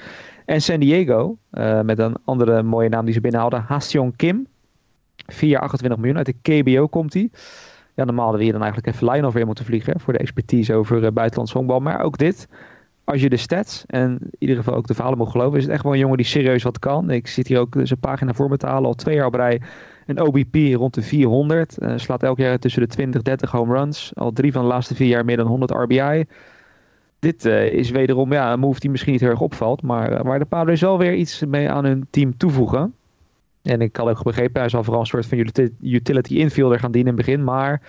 [0.46, 4.48] En San Diego, uh, met een andere mooie naam die ze binnenhaalden, Haseong Kim.
[5.26, 6.18] 4 jaar 28 miljoen.
[6.18, 7.30] Uit de KBO komt hij.
[7.96, 10.00] Ja, normaal hadden we hier dan eigenlijk even line weer moeten vliegen.
[10.00, 11.80] Voor de expertise over uh, buitenlands honkbal.
[11.80, 12.48] Maar ook dit.
[13.04, 15.74] Als je de stats en in ieder geval ook de verhalen moet geloven, is het
[15.74, 17.10] echt wel een jongen die serieus wat kan.
[17.10, 18.86] Ik zit hier ook zijn pagina voor me te halen.
[18.86, 19.62] Al twee jaar op rij
[20.08, 21.78] een OBP rond de 400.
[21.80, 24.12] Uh, slaat elk jaar tussen de 20, 30 home runs.
[24.16, 26.26] Al drie van de laatste vier jaar meer dan 100 RBI.
[27.20, 29.82] Dit uh, is wederom ja, een move die misschien niet heel erg opvalt.
[29.82, 32.94] Maar uh, waar de Padres wel weer iets mee aan hun team toevoegen.
[33.62, 35.48] En ik had ook begrepen, hij zal vooral een soort van
[35.82, 37.44] utility infielder gaan dienen in het begin.
[37.44, 37.82] Maar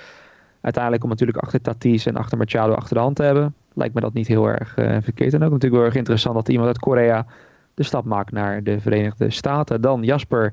[0.60, 4.00] uiteindelijk om natuurlijk achter Tatis en achter Machado achter de hand te hebben, lijkt me
[4.00, 5.34] dat niet heel erg verkeerd.
[5.34, 7.26] En ook natuurlijk wel erg interessant dat iemand uit Korea
[7.74, 9.80] de stap maakt naar de Verenigde Staten.
[9.80, 10.52] Dan Jasper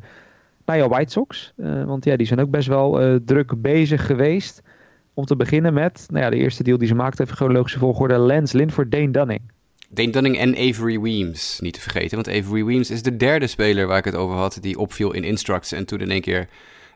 [0.66, 1.54] naar jouw White Sox.
[1.58, 4.62] Uh, want ja, die zijn ook best wel uh, druk bezig geweest.
[5.14, 8.18] Om te beginnen met, nou ja, de eerste deal die ze maakten, even chronologische volgorde,
[8.18, 9.42] Lance Lynn voor Dane Dunning.
[9.90, 12.16] Dane Dunning en Avery Weems, niet te vergeten.
[12.16, 15.24] Want Avery Weems is de derde speler waar ik het over had, die opviel in
[15.24, 16.48] Instructs en toen in één keer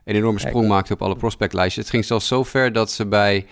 [0.05, 1.83] een enorme sprong maakte op alle prospectlijstjes.
[1.83, 3.45] Het ging zelfs zo ver dat ze bij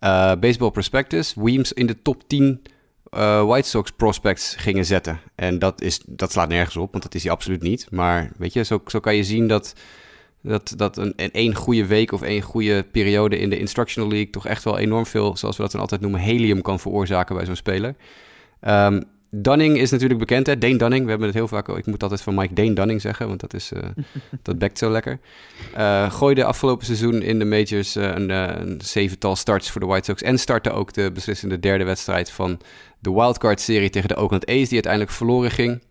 [0.00, 2.62] uh, Baseball Prospectus Weems in de top 10
[3.16, 5.20] uh, White Sox prospects gingen zetten.
[5.34, 7.86] En dat, is, dat slaat nergens op, want dat is hij absoluut niet.
[7.90, 9.74] Maar weet je, zo, zo kan je zien dat,
[10.40, 14.30] dat, dat een, een één goede week of één goede periode in de Instructional League
[14.30, 17.44] toch echt wel enorm veel, zoals we dat dan altijd noemen, helium kan veroorzaken bij
[17.44, 17.94] zo'n speler.
[18.68, 20.58] Um, Dunning is natuurlijk bekend, hè?
[20.58, 21.04] Dane Dunning.
[21.04, 21.68] We hebben het heel vaak...
[21.68, 23.80] Ik moet altijd van Mike Dane Dunning zeggen, want dat, is, uh,
[24.42, 25.18] dat bekt zo lekker.
[25.76, 30.04] Uh, gooide afgelopen seizoen in de majors uh, een, een, zevental starts voor de White
[30.04, 30.22] Sox.
[30.22, 32.58] En startte ook de beslissende derde wedstrijd van
[32.98, 35.82] de wildcard-serie tegen de Oakland A's, die uiteindelijk verloren ging.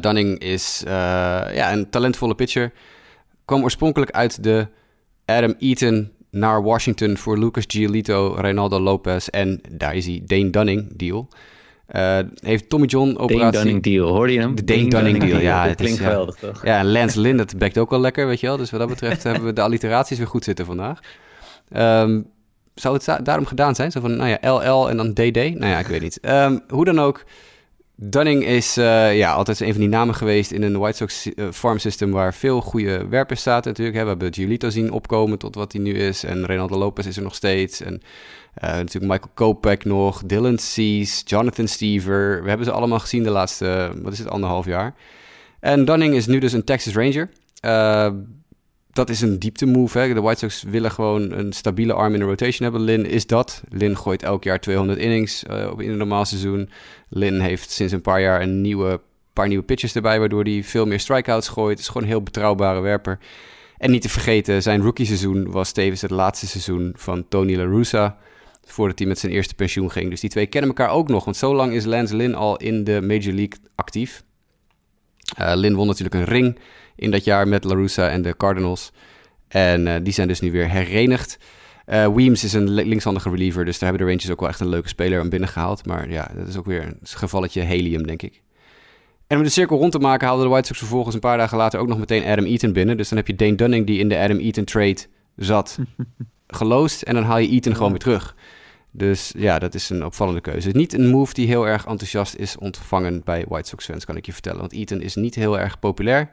[0.00, 2.72] Dunning is ja, een talentvolle pitcher.
[3.44, 4.68] Kwam oorspronkelijk uit de
[5.24, 10.96] Adam Eaton naar Washington voor Lucas Giolito, Reynaldo Lopez en daar is hij, Dane Dunning
[10.96, 11.28] deal.
[11.94, 13.38] Uh, heeft Tommy John operatie...
[13.38, 14.54] Dane Dunning deal, hoorde je hem?
[14.54, 15.66] De Dane, Dane Dunning, Dunning deal, ja.
[15.66, 16.64] Dat klinkt is, geweldig, toch?
[16.64, 18.56] Ja, en Lance Lynn, dat bekt ook wel lekker, weet je wel.
[18.56, 21.00] Dus wat dat betreft hebben we de alliteraties weer goed zitten vandaag.
[21.76, 22.26] Um,
[22.80, 23.90] zou het daarom gedaan zijn?
[23.90, 25.36] Zo van, nou ja, LL en dan DD?
[25.36, 26.18] Nou ja, ik weet niet.
[26.22, 27.24] Um, hoe dan ook,
[27.98, 31.50] Dunning is uh, ja, altijd een van die namen geweest in een White Sox uh,
[31.52, 33.96] farm system waar veel goede werpers zaten natuurlijk.
[33.96, 34.02] Hè.
[34.02, 37.22] We hebben Giolito zien opkomen tot wat hij nu is en Reynaldo Lopez is er
[37.22, 37.80] nog steeds.
[37.80, 42.42] En uh, natuurlijk Michael Kopek nog, Dylan Cease, Jonathan Stever.
[42.42, 44.94] We hebben ze allemaal gezien de laatste, wat is het, anderhalf jaar.
[45.60, 47.28] En Dunning is nu dus een Texas Ranger.
[48.96, 49.98] Dat is een diepte move.
[49.98, 50.14] Hè.
[50.14, 52.80] De White Sox willen gewoon een stabiele arm in de rotation hebben.
[52.80, 53.62] Lin is dat.
[53.68, 56.70] Lin gooit elk jaar 200 innings uh, in een normaal seizoen.
[57.08, 59.00] Lin heeft sinds een paar jaar een nieuwe,
[59.32, 60.18] paar nieuwe pitches erbij...
[60.18, 61.70] waardoor hij veel meer strikeouts gooit.
[61.70, 63.18] Het is gewoon een heel betrouwbare werper.
[63.78, 67.64] En niet te vergeten, zijn rookie seizoen was tevens het laatste seizoen van Tony La
[67.64, 68.18] Russa
[68.64, 70.10] voordat hij met zijn eerste pensioen ging.
[70.10, 72.84] Dus die twee kennen elkaar ook nog, want zo lang is Lance Lynn al in
[72.84, 74.24] de Major League actief.
[75.40, 76.58] Uh, Lynn won natuurlijk een ring
[76.96, 78.92] in dat jaar met La Russa en de Cardinals.
[79.48, 81.38] En uh, die zijn dus nu weer herenigd.
[81.86, 84.68] Uh, Weems is een linkshandige reliever, dus daar hebben de Rangers ook wel echt een
[84.68, 85.86] leuke speler aan binnen gehaald.
[85.86, 88.42] Maar ja, dat is ook weer een gevalletje helium, denk ik.
[89.26, 91.56] En om de cirkel rond te maken haalden de White Sox vervolgens een paar dagen
[91.56, 92.96] later ook nog meteen Adam Eaton binnen.
[92.96, 94.98] Dus dan heb je Dane Dunning die in de Adam Eaton trade
[95.36, 95.78] zat,
[96.46, 97.02] geloosd.
[97.02, 97.76] En dan haal je Eaton ja.
[97.76, 98.34] gewoon weer terug.
[98.90, 100.70] Dus ja, dat is een opvallende keuze.
[100.70, 104.26] Niet een move die heel erg enthousiast is ontvangen bij White Sox fans, kan ik
[104.26, 104.60] je vertellen.
[104.60, 106.32] Want Eaton is niet heel erg populair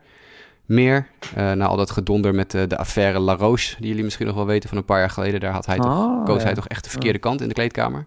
[0.65, 1.08] meer.
[1.38, 4.36] Uh, na al dat gedonder met de, de affaire La Roche, die jullie misschien nog
[4.36, 5.39] wel weten van een paar jaar geleden.
[5.39, 6.43] Daar had hij toch, Oh, koos ja.
[6.43, 8.06] hij toch echt de verkeerde kant in de kleedkamer.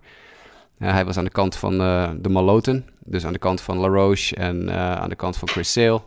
[0.78, 3.78] Uh, hij was aan de kant van uh, de Maloten, dus aan de kant van
[3.78, 6.02] La Roche en aan de kant van Chris Sale.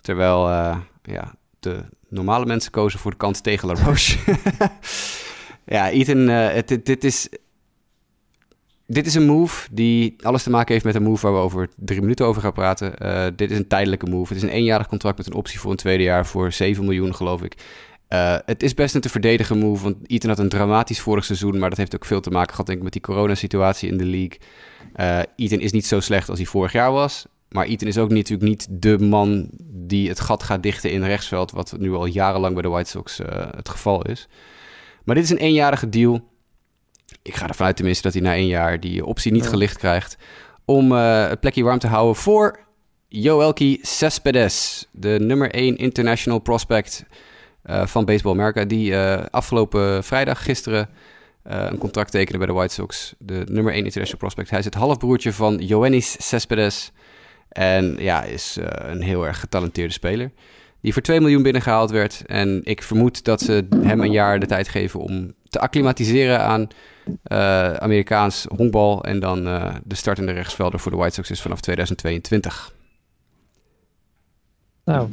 [0.00, 0.48] Terwijl
[1.02, 4.18] ja, de normale mensen kozen voor de kant tegen La Roche.
[5.64, 7.28] ja, Ethan, het, dit, dit is
[8.90, 11.68] dit is een move die alles te maken heeft met een move waar we over
[11.76, 12.94] drie minuten over gaan praten.
[13.02, 14.32] Uh, dit is een tijdelijke move.
[14.32, 17.14] Het is een eenjarig contract met een optie voor een tweede jaar voor 7 miljoen,
[17.14, 17.54] geloof ik.
[18.08, 21.58] Uh, het is best een te verdedigen move, want Ethan had een dramatisch vorig seizoen,
[21.58, 24.04] maar dat heeft ook veel te maken gehad denk ik, met die coronasituatie in de
[24.04, 24.38] league.
[25.36, 28.48] Uh, is niet zo slecht als hij vorig jaar was, maar Ethan is ook natuurlijk
[28.48, 32.62] niet de man die het gat gaat dichten in rechtsveld, wat nu al jarenlang bij
[32.62, 33.20] de White Sox
[33.56, 34.28] het geval is.
[35.04, 36.22] Maar dit is een eenjarige deal
[37.28, 39.48] ik ga ervan uit tenminste dat hij na één jaar die optie niet ja.
[39.48, 40.16] gelicht krijgt.
[40.64, 42.58] Om uh, het plekje warm te houden voor
[43.08, 44.86] Joelki Cespedes.
[44.92, 47.04] De nummer 1 international prospect
[47.64, 48.96] van Baseball America, die
[49.30, 50.88] afgelopen vrijdag, gisteren,
[51.42, 53.14] een contract tekende bij de White Sox.
[53.18, 54.50] De nummer 1 international prospect.
[54.50, 56.92] Hij is het halfbroertje van Joannis Cespedes.
[57.48, 60.30] En ja, is een heel erg getalenteerde speler.
[60.80, 62.22] Die voor 2 miljoen binnengehaald werd.
[62.26, 66.68] En ik vermoed dat ze hem een jaar de tijd geven om te acclimatiseren aan
[67.08, 69.04] uh, Amerikaans honkbal.
[69.04, 72.72] En dan uh, de startende rechtsvelder voor de White Sox is vanaf 2022.
[74.84, 75.08] Nou,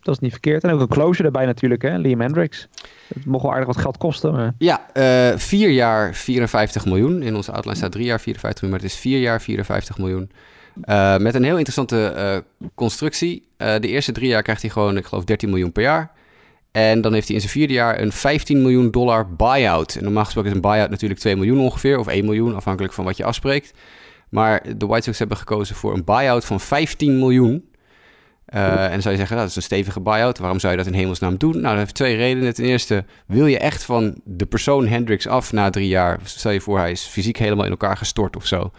[0.00, 0.64] dat is niet verkeerd.
[0.64, 1.96] En ook een closure erbij natuurlijk, hè?
[1.96, 2.68] Liam Hendricks.
[3.14, 4.32] Het mocht wel aardig wat geld kosten.
[4.32, 4.54] Maar...
[4.58, 7.22] Ja, uh, vier jaar 54 miljoen.
[7.22, 10.30] In onze outline staat drie jaar 54 miljoen, maar het is vier jaar 54 miljoen.
[10.84, 13.48] Uh, met een heel interessante uh, constructie.
[13.56, 16.12] De eerste drie jaar krijgt hij gewoon, ik geloof, 13 miljoen per jaar.
[16.74, 19.94] En dan heeft hij in zijn vierde jaar een 15 miljoen dollar buyout.
[19.94, 23.04] En normaal gesproken is een buyout natuurlijk 2 miljoen ongeveer, of 1 miljoen, afhankelijk van
[23.04, 23.72] wat je afspreekt.
[24.28, 27.64] Maar de White Sox hebben gekozen voor een buyout van 15 miljoen.
[28.54, 30.38] Uh, en dan zou je zeggen, nou, dat is een stevige buyout.
[30.38, 31.52] Waarom zou je dat in hemelsnaam doen?
[31.52, 32.54] Nou, dat heeft twee redenen.
[32.54, 36.18] Ten eerste, wil je echt van de persoon Hendricks af na drie jaar?
[36.22, 38.70] Stel je voor, hij is fysiek helemaal in elkaar gestort of zo.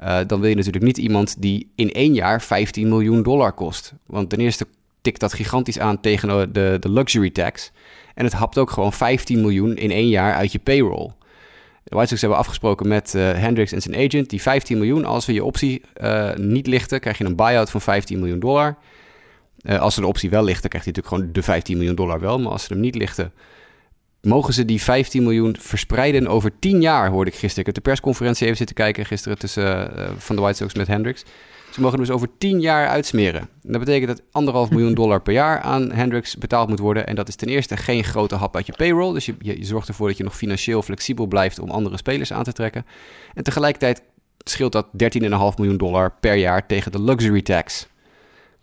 [0.00, 3.94] Uh, dan wil je natuurlijk niet iemand die in één jaar 15 miljoen dollar kost.
[4.06, 4.66] Want ten eerste
[5.06, 7.72] tikt dat gigantisch aan tegen de, de luxury tax.
[8.14, 11.10] En het hapt ook gewoon 15 miljoen in één jaar uit je payroll.
[11.84, 14.30] De White Sox hebben afgesproken met uh, Hendricks en zijn agent.
[14.30, 17.80] Die 15 miljoen, als we je optie uh, niet lichten, krijg je een buyout van
[17.80, 18.76] 15 miljoen dollar.
[19.62, 22.20] Uh, als ze de optie wel lichten, krijgt hij natuurlijk gewoon de 15 miljoen dollar
[22.20, 22.38] wel.
[22.38, 23.32] Maar als ze hem niet lichten,
[24.22, 27.60] mogen ze die 15 miljoen verspreiden over 10 jaar, hoorde ik gisteren.
[27.60, 30.86] Ik heb de persconferentie even zitten kijken gisteren tussen, uh, van de White Sox met
[30.86, 31.24] Hendricks.
[31.70, 33.40] Ze mogen dus over 10 jaar uitsmeren.
[33.40, 37.06] En dat betekent dat anderhalf miljoen dollar per jaar aan Hendricks betaald moet worden.
[37.06, 39.12] En dat is ten eerste geen grote hap uit je payroll.
[39.12, 42.32] Dus je, je, je zorgt ervoor dat je nog financieel flexibel blijft om andere spelers
[42.32, 42.86] aan te trekken.
[43.34, 44.02] En tegelijkertijd
[44.38, 47.86] scheelt dat 13,5 miljoen dollar per jaar tegen de luxury tax.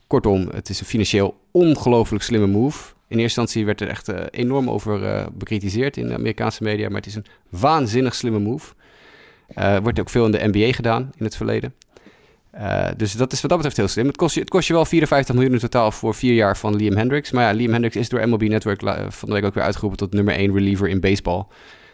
[0.07, 2.92] Kortom, het is een financieel ongelooflijk slimme move.
[3.13, 6.88] In eerste instantie werd er echt uh, enorm over uh, bekritiseerd in de Amerikaanse media.
[6.88, 8.73] Maar het is een waanzinnig slimme move.
[9.58, 11.73] Uh, wordt ook veel in de NBA gedaan in het verleden.
[12.97, 14.08] Dus dat is wat dat betreft heel slim.
[14.08, 16.76] Het kost, je, het kost je wel 54 miljoen in totaal voor vier jaar van
[16.76, 17.32] Liam Hendricks.
[17.32, 20.13] Maar ja, Liam Hendricks is door MLB Network van de week ook weer uitgeroepen tot
[20.13, 21.45] nummer 1 reliever in baseball.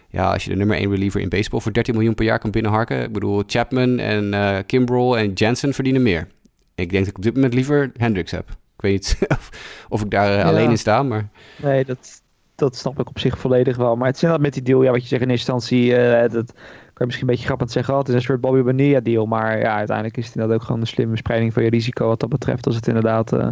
[0.09, 2.51] Ja, als je de nummer 1 reliever in baseball voor 13 miljoen per jaar kan
[2.51, 3.03] binnenharken.
[3.03, 6.27] Ik bedoel, Chapman en Kimbrel en Jansen verdienen meer.
[6.75, 8.57] Ik denk dat ik op dit moment liever Hendricks heb.
[8.79, 9.49] Ik weet niet of,
[9.89, 10.43] of ik daar ja.
[10.43, 11.29] alleen in sta, maar...
[11.61, 12.21] Nee, dat,
[12.55, 13.95] dat snap ik op zich volledig wel.
[13.95, 16.21] Maar het is inderdaad met die deal, ja, wat je zegt in eerste instantie, uh,
[16.21, 18.99] dat kan je misschien een beetje grappig zeggen, oh, het is een soort Bobby Bonilla
[18.99, 19.25] deal.
[19.25, 22.19] Maar ja, uiteindelijk is het inderdaad ook gewoon een slimme spreiding van je risico wat
[22.19, 22.65] dat betreft.
[22.65, 23.47] Als het inderdaad uh,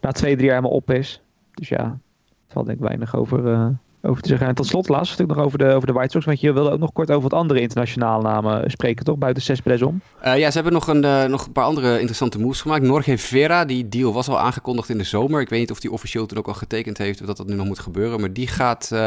[0.00, 1.22] na twee, drie jaar helemaal op is.
[1.54, 1.84] Dus ja,
[2.24, 3.66] er valt denk ik weinig over, uh,
[4.02, 4.46] over te zeggen.
[4.46, 6.24] En tot slot, laatst natuurlijk nog over de, over de White Sox.
[6.24, 9.18] Want je wilde ook nog kort over wat andere internationale namen spreken, toch?
[9.18, 10.00] Buiten Cespedes om.
[10.24, 12.82] Uh, ja, ze hebben nog een, uh, nog een paar andere interessante moves gemaakt.
[12.82, 15.40] Norge Vera, die deal was al aangekondigd in de zomer.
[15.40, 17.54] Ik weet niet of die officieel toen ook al getekend heeft of dat dat nu
[17.54, 18.20] nog moet gebeuren.
[18.20, 18.98] Maar die gaat uh,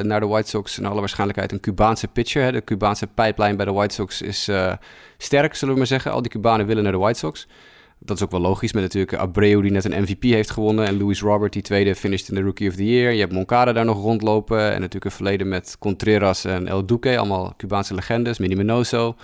[0.00, 2.42] naar de White Sox in alle waarschijnlijkheid een Cubaanse pitcher.
[2.42, 2.52] Hè.
[2.52, 4.50] De Cubaanse pipeline bij de White Sox is
[5.18, 6.12] sterk, zullen we maar zeggen.
[6.12, 7.46] Al die Cubanen willen naar de White Sox.
[7.98, 10.86] Dat is ook wel logisch met natuurlijk Abreu die net een MVP heeft gewonnen.
[10.86, 13.12] En Luis Robert die tweede finished in de Rookie of the Year.
[13.12, 14.60] Je hebt Moncada daar nog rondlopen.
[14.60, 17.18] En natuurlijk een verleden met Contreras en El Duque.
[17.18, 18.38] Allemaal Cubaanse legendes.
[18.38, 19.16] Minnie Minoso.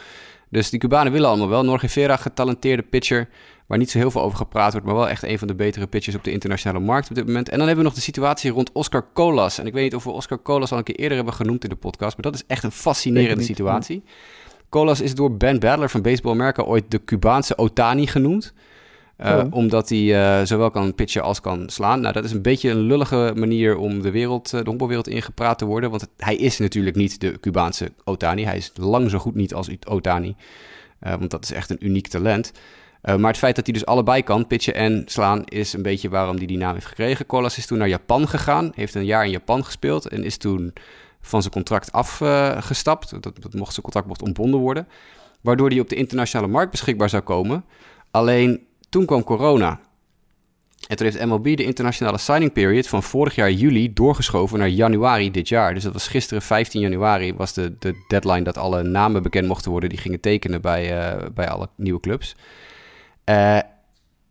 [0.48, 1.64] Dus die Cubanen willen allemaal wel.
[1.64, 3.28] Norge Vera, getalenteerde pitcher.
[3.66, 4.86] Waar niet zo heel veel over gepraat wordt.
[4.86, 7.48] Maar wel echt een van de betere pitchers op de internationale markt op dit moment.
[7.48, 9.58] En dan hebben we nog de situatie rond Oscar Colas.
[9.58, 11.70] En ik weet niet of we Oscar Colas al een keer eerder hebben genoemd in
[11.70, 12.16] de podcast.
[12.16, 14.02] Maar dat is echt een fascinerende situatie.
[14.04, 14.12] Ja.
[14.72, 18.52] Colas is door Ben Badler van Baseball America ooit de Cubaanse Otani genoemd.
[19.20, 19.44] Uh, oh.
[19.50, 22.00] Omdat hij uh, zowel kan pitchen als kan slaan.
[22.00, 25.64] Nou, dat is een beetje een lullige manier om de wereld, de honkbalwereld ingepraat te
[25.64, 25.90] worden.
[25.90, 28.44] Want het, hij is natuurlijk niet de Cubaanse Otani.
[28.44, 30.36] Hij is lang zo goed niet als Otani.
[30.98, 32.52] Want dat is echt een uniek talent.
[33.02, 36.36] maar het feit dat hij dus allebei kan, pitchen en slaan, is een beetje waarom
[36.36, 37.26] hij die naam heeft gekregen.
[37.26, 38.72] Colas is toen naar Japan gegaan.
[38.74, 40.08] Heeft een jaar in Japan gespeeld.
[40.08, 40.72] En is toen
[41.22, 43.10] van zijn contract afgestapt.
[43.10, 44.88] Dat, dat mocht zijn contract mocht ontbonden worden.
[45.40, 47.64] Waardoor hij op de internationale markt beschikbaar zou komen.
[48.10, 49.80] Alleen toen kwam corona.
[50.88, 55.30] En toen heeft MLB de internationale signing period van vorig jaar juli doorgeschoven naar januari
[55.30, 55.74] dit jaar.
[55.74, 59.70] Dus dat was gisteren 15 januari was de, de deadline dat alle namen bekend mochten
[59.70, 62.36] worden die gingen tekenen bij, uh, bij alle nieuwe clubs.
[63.24, 63.56] Uh,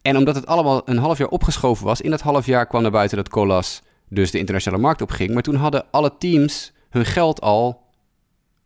[0.02, 2.92] en omdat het allemaal een half jaar opgeschoven was, in dat half jaar kwam naar
[2.92, 5.34] buiten dat Colas dus de internationale markt opging.
[5.34, 7.82] Maar toen hadden alle teams hun geld al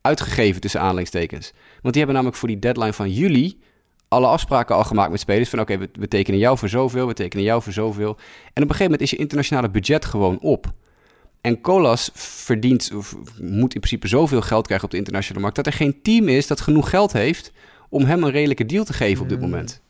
[0.02, 1.52] uitgegeven tussen aanleidingstekens.
[1.82, 3.60] Want die hebben namelijk voor die deadline van juli
[4.08, 5.50] alle afspraken al gemaakt met spelers.
[5.50, 8.10] Van oké, okay, we, we, tekenen jou voor zoveel, we tekenen jou voor zoveel.
[8.54, 10.74] En op een gegeven moment is je internationale budget gewoon op.
[11.42, 15.56] En Colas verdient, of moet in principe zoveel geld krijgen op de internationale markt...
[15.56, 17.52] dat er geen team is dat genoeg geld heeft
[17.90, 19.82] om hem een redelijke deal te geven op dit moment.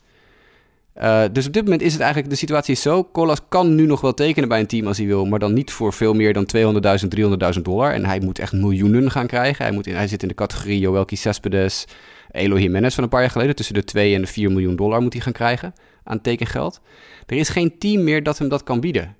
[1.01, 3.09] Uh, dus op dit moment is het eigenlijk, de situatie is zo.
[3.11, 5.71] Colas kan nu nog wel tekenen bij een team als hij wil, maar dan niet
[5.71, 7.93] voor veel meer dan 200.000, 300.000 dollar.
[7.93, 9.65] En hij moet echt miljoenen gaan krijgen.
[9.65, 11.85] Hij, moet in, hij zit in de categorie Joelki Cespedes,
[12.31, 13.55] Elo Jimenez van een paar jaar geleden.
[13.55, 16.81] Tussen de 2 en de 4 miljoen dollar moet hij gaan krijgen aan tekengeld.
[17.25, 19.15] Er is geen team meer dat hem dat kan bieden.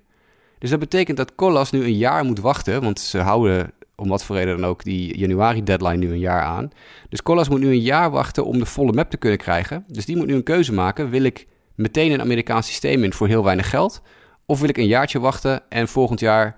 [0.58, 4.24] Dus dat betekent dat Colas nu een jaar moet wachten, want ze houden om wat
[4.24, 6.70] voor reden dan ook die januari deadline nu een jaar aan.
[7.08, 9.84] Dus Colas moet nu een jaar wachten om de volle map te kunnen krijgen.
[9.88, 11.10] Dus die moet nu een keuze maken.
[11.10, 14.02] Wil ik meteen een Amerikaans systeem in voor heel weinig geld?
[14.46, 16.56] Of wil ik een jaartje wachten en volgend jaar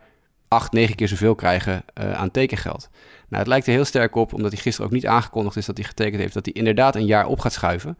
[0.48, 2.88] acht, negen keer zoveel krijgen uh, aan tekengeld?
[3.28, 5.76] Nou, het lijkt er heel sterk op, omdat hij gisteren ook niet aangekondigd is dat
[5.76, 7.98] hij getekend heeft, dat hij inderdaad een jaar op gaat schuiven.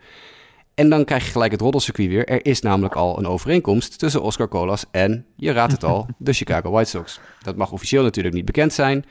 [0.74, 2.28] En dan krijg je gelijk het roddelcircuit weer.
[2.28, 6.32] Er is namelijk al een overeenkomst tussen Oscar Colas en, je raadt het al, de
[6.32, 7.20] Chicago White Sox.
[7.42, 9.04] Dat mag officieel natuurlijk niet bekend zijn.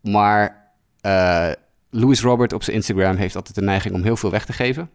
[0.00, 0.72] Maar
[1.06, 1.50] uh,
[1.90, 4.90] Louis Robert op zijn Instagram heeft altijd de neiging om heel veel weg te geven.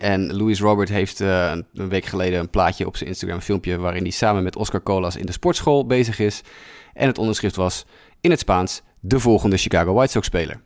[0.00, 3.78] En Louis Robert heeft uh, een week geleden een plaatje op zijn Instagram, een filmpje
[3.78, 6.40] waarin hij samen met Oscar Colas in de sportschool bezig is.
[6.94, 7.86] En het onderschrift was
[8.20, 10.60] in het Spaans de volgende Chicago White Sox speler.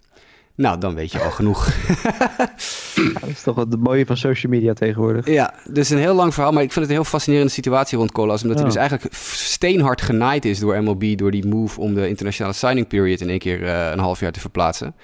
[0.56, 1.64] Nou, dan weet je al genoeg.
[3.20, 5.26] dat is toch het mooie van social media tegenwoordig.
[5.26, 8.12] Ja, dus een heel lang verhaal, maar ik vind het een heel fascinerende situatie rond
[8.12, 8.42] Colas.
[8.42, 12.54] Omdat hij dus eigenlijk steenhard genaaid is door MLB, door die move om de internationale
[12.54, 14.94] signing period in één keer uh, een half jaar te verplaatsen.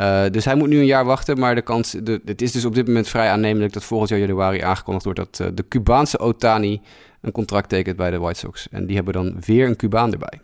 [0.00, 2.64] Uh, dus hij moet nu een jaar wachten, maar de kans, de, het is dus
[2.64, 6.18] op dit moment vrij aannemelijk dat volgend jaar januari aangekondigd wordt dat uh, de Cubaanse
[6.18, 6.80] Otani
[7.20, 8.68] een contract tekent bij de White Sox.
[8.70, 10.40] En die hebben dan weer een Cubaan erbij.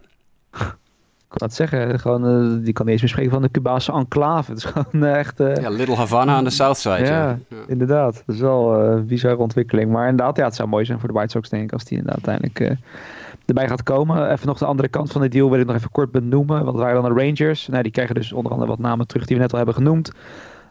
[0.53, 3.93] Ik kan het zeggen, gewoon, uh, die kan niet eens meer spreken van de Cubaanse
[3.93, 4.51] enclave.
[4.53, 5.39] Het is gewoon echt...
[5.39, 7.05] Ja, Little Havana aan de Southside.
[7.05, 7.57] Ja, ja.
[7.67, 8.23] inderdaad.
[8.27, 9.91] Dat is wel een bizarre ontwikkeling.
[9.91, 11.99] Maar inderdaad, ja, het zou mooi zijn voor de White Sox, denk ik, als die
[11.99, 12.79] inderdaad uiteindelijk
[13.51, 14.31] erbij gaat komen.
[14.31, 16.65] Even nog de andere kant van de deal wil ik nog even kort benoemen.
[16.65, 17.69] Want waren dan de Rangers.
[17.69, 20.13] Nou, die krijgen dus onder andere wat namen terug die we net al hebben genoemd.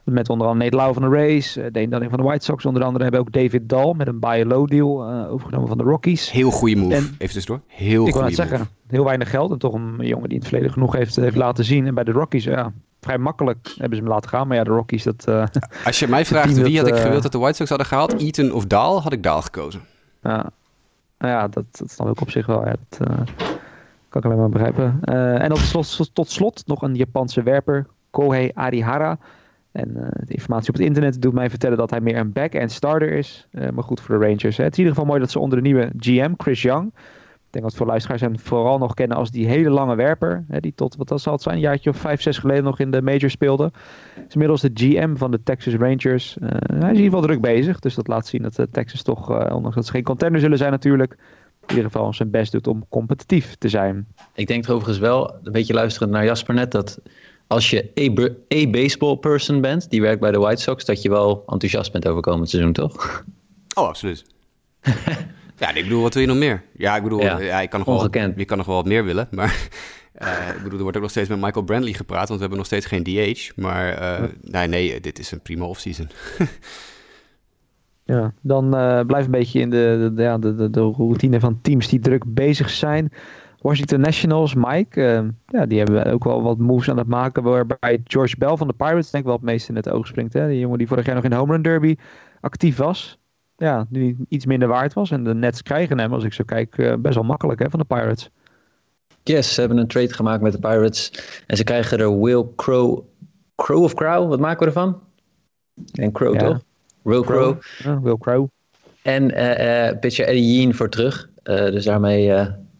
[0.04, 2.65] Met onder andere Nate Lau van de Rays, uh, Dane Dunning van de White Sox.
[2.65, 5.78] Onder andere hebben we ook David Dahl met een buy low deal uh, overgenomen van
[5.78, 6.32] de Rockies.
[6.32, 7.62] Heel goede move, en, even tussendoor.
[7.68, 9.52] Heel ik wil het zeggen, heel weinig geld.
[9.52, 11.88] En toch een jongen die in het verleden genoeg heeft, heeft laten zien.
[11.88, 14.48] En bij de Rockies, ja, vrij makkelijk hebben ze hem laten gaan.
[14.48, 15.26] Maar ja, de Rockies, dat...
[15.30, 15.44] Uh,
[15.86, 18.52] Als je mij vraagt wie had ik gewild dat de White Sox hadden gehaald, Eaton
[18.52, 19.82] of Dahl, had ik Dahl gekozen.
[20.22, 20.50] Ja,
[21.19, 22.63] nou ja, dat, dat snap ik op zich wel.
[22.63, 23.08] Dat
[24.10, 24.99] kan ik alleen maar begrijpen.
[25.39, 29.17] en tot slot, tot slot nog een Japanse werper, Kohei Arihara.
[29.71, 32.71] En uh, de informatie op het internet doet mij vertellen dat hij meer een back-end
[32.71, 33.47] starter is.
[33.51, 34.58] Maar goed voor de Rangers.
[34.58, 34.63] Hè.
[34.63, 36.91] Het is in ieder geval mooi dat ze onder de nieuwe GM, Chris Young.
[37.50, 40.46] Ik denk dat voor luisteraars hem vooral nog kennen als die hele lange werper.
[40.48, 42.80] Hè, die tot, wat dat zal het zijn, een jaartje of vijf, zes geleden nog
[42.80, 43.72] in de major speelde.
[44.28, 46.38] Is inmiddels de GM van de Texas Rangers.
[46.42, 47.80] Uh, hij is in ieder geval druk bezig.
[47.80, 50.72] Dus dat laat zien dat de Texas toch, ondanks dat ze geen contender zullen zijn
[50.72, 51.12] natuurlijk...
[51.62, 54.08] in ieder geval zijn best doet om competitief te zijn.
[54.34, 56.72] Ik denk er overigens wel, een beetje luisterend naar Jasper net...
[56.72, 57.00] dat
[57.48, 57.92] als je
[58.54, 62.22] a-baseball person bent, die werkt bij de White Sox, dat je wel enthousiast bent over
[62.22, 63.24] komend seizoen, toch?
[63.76, 64.26] Oh, absoluut.
[65.60, 66.63] ja, ik bedoel, wat wil je nog meer?
[66.74, 69.06] Ja, ik bedoel, ja, ja ik kan nog wel, je kan nog wel wat meer
[69.06, 69.67] willen, maar
[70.22, 72.58] uh, ik bedoel, er wordt ook nog steeds met Michael Brandley gepraat, want we hebben
[72.58, 73.52] nog steeds geen DH.
[73.56, 76.08] Maar uh, nee, nee, dit is een prima offseason.
[78.04, 81.62] ja, dan uh, blijf een beetje in de, de, ja, de, de, de routine van
[81.62, 83.12] teams die druk bezig zijn.
[83.62, 87.43] Washington Nationals, Mike, ja, die hebben ook wel wat moves aan het maken.
[87.43, 90.34] Waarbij George Bell van de Pirates denk ik wel het meest in het oog springt.
[90.34, 90.48] Hè?
[90.48, 91.95] Die jongen die vorig jaar nog in de Home Run Derby
[92.41, 93.18] actief was.
[93.60, 95.12] Ja, nu iets minder waard was.
[95.12, 97.80] En de Nets krijgen hem, als ik zo kijk, uh, best wel makkelijk hè, van
[97.80, 98.30] de Pirates.
[99.24, 101.12] Yes, ze hebben een trade gemaakt met de Pirates.
[101.48, 103.04] En ze krijgen er Will Crow.
[103.56, 104.30] Crow of Crow?
[104.30, 105.00] Wat maken we ervan?
[105.91, 106.39] En Crow ja.
[106.39, 106.62] toch?
[107.02, 107.58] Will Crow.
[107.78, 108.48] Ja, Will Crow.
[109.02, 111.30] En uh, pitcher Eddie Jean voor terug.
[111.43, 112.32] dus daarmee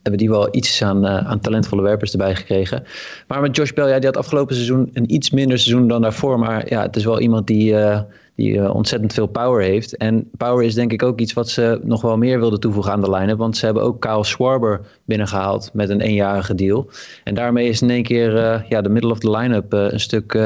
[0.02, 2.84] hebben die wel iets aan, uh, aan talentvolle werpers erbij gekregen.
[3.28, 6.40] Maar met Josh Bell, ja, die had afgelopen seizoen een iets minder seizoen dan daarvoor.
[6.40, 8.02] Maar ja, het is wel iemand die, uh,
[8.40, 9.98] die uh, ontzettend veel power heeft.
[9.98, 13.02] En power is denk ik ook iets wat ze nog wel meer wilden toevoegen aan
[13.02, 13.38] de line-up.
[13.38, 16.90] Want ze hebben ook Kyle Schwarber binnengehaald met een eenjarige deal.
[17.24, 18.32] En daarmee is in één keer
[18.70, 20.40] ja, de middle of the line-up een stuk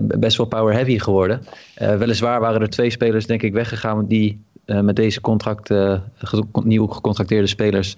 [0.00, 1.40] best wel power-heavy geworden.
[1.74, 5.74] weliswaar waren er twee spelers denk ik weggegaan die met deze contract,
[6.64, 7.94] nieuw gecontracteerde spelers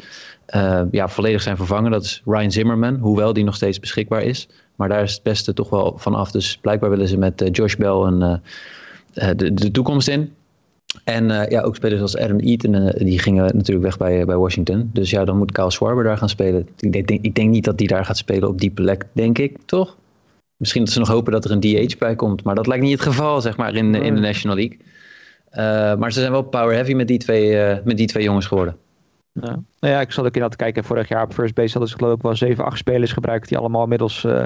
[0.91, 1.91] ja, volledig zijn vervangen.
[1.91, 4.49] Dat is Ryan Zimmerman, hoewel die nog steeds beschikbaar is.
[4.77, 6.31] Maar daar is het beste toch wel van af.
[6.31, 8.41] Dus blijkbaar willen ze met Josh Bell een,
[9.37, 10.33] de, de toekomst in.
[11.05, 14.91] En ja, ook spelers als Adam Eaton, die gingen natuurlijk weg bij, bij Washington.
[14.93, 16.69] Dus ja, dan moet Kyle Schwarber daar gaan spelen.
[16.79, 19.57] Ik denk, ik denk niet dat die daar gaat spelen op die plek, denk ik,
[19.65, 19.97] toch?
[20.57, 22.43] Misschien dat ze nog hopen dat er een DH bij komt.
[22.43, 24.79] Maar dat lijkt niet het geval, zeg maar, in, in de National League.
[25.53, 28.47] Uh, maar ze zijn wel power heavy met die twee, uh, met die twee jongens
[28.47, 28.77] geworden.
[29.33, 29.63] Ja.
[29.81, 30.85] Nou ja, ik zal ook inderdaad kijken.
[30.85, 33.59] Vorig jaar op first base hadden ze geloof ik wel 7, 8 spelers gebruikt die
[33.59, 34.43] allemaal inmiddels uh,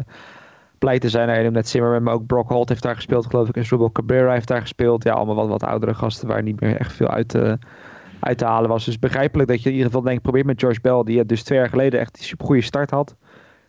[0.83, 1.53] pleiten zijn er.
[1.53, 3.57] net Zimmerman, maar ook Brock Holt heeft daar gespeeld, geloof ik.
[3.57, 5.05] En Rubel Cabrera heeft daar gespeeld.
[5.05, 7.59] Ja, allemaal wat, wat oudere gasten waar niet meer echt veel uit te,
[8.21, 8.85] uit te halen was.
[8.85, 11.59] Dus begrijpelijk dat je in ieder geval denkt, probeer met George Bell, die dus twee
[11.59, 13.16] jaar geleden echt een super goede start had.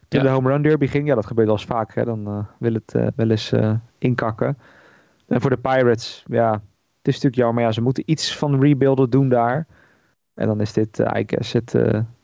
[0.08, 1.96] Toen de home run derby ging, ja, dat gebeurt wel eens vaak.
[1.96, 2.06] Hè.
[2.06, 3.54] Dan uh, wil het uh, wel eens
[3.98, 4.58] inkakken.
[5.28, 6.62] En voor de Pirates, ja, het
[7.08, 7.56] is natuurlijk jammer.
[7.56, 9.68] Maar ja, ze moeten iets van rebuilden doen daar.
[10.34, 11.72] En dan is dit, I guess, het,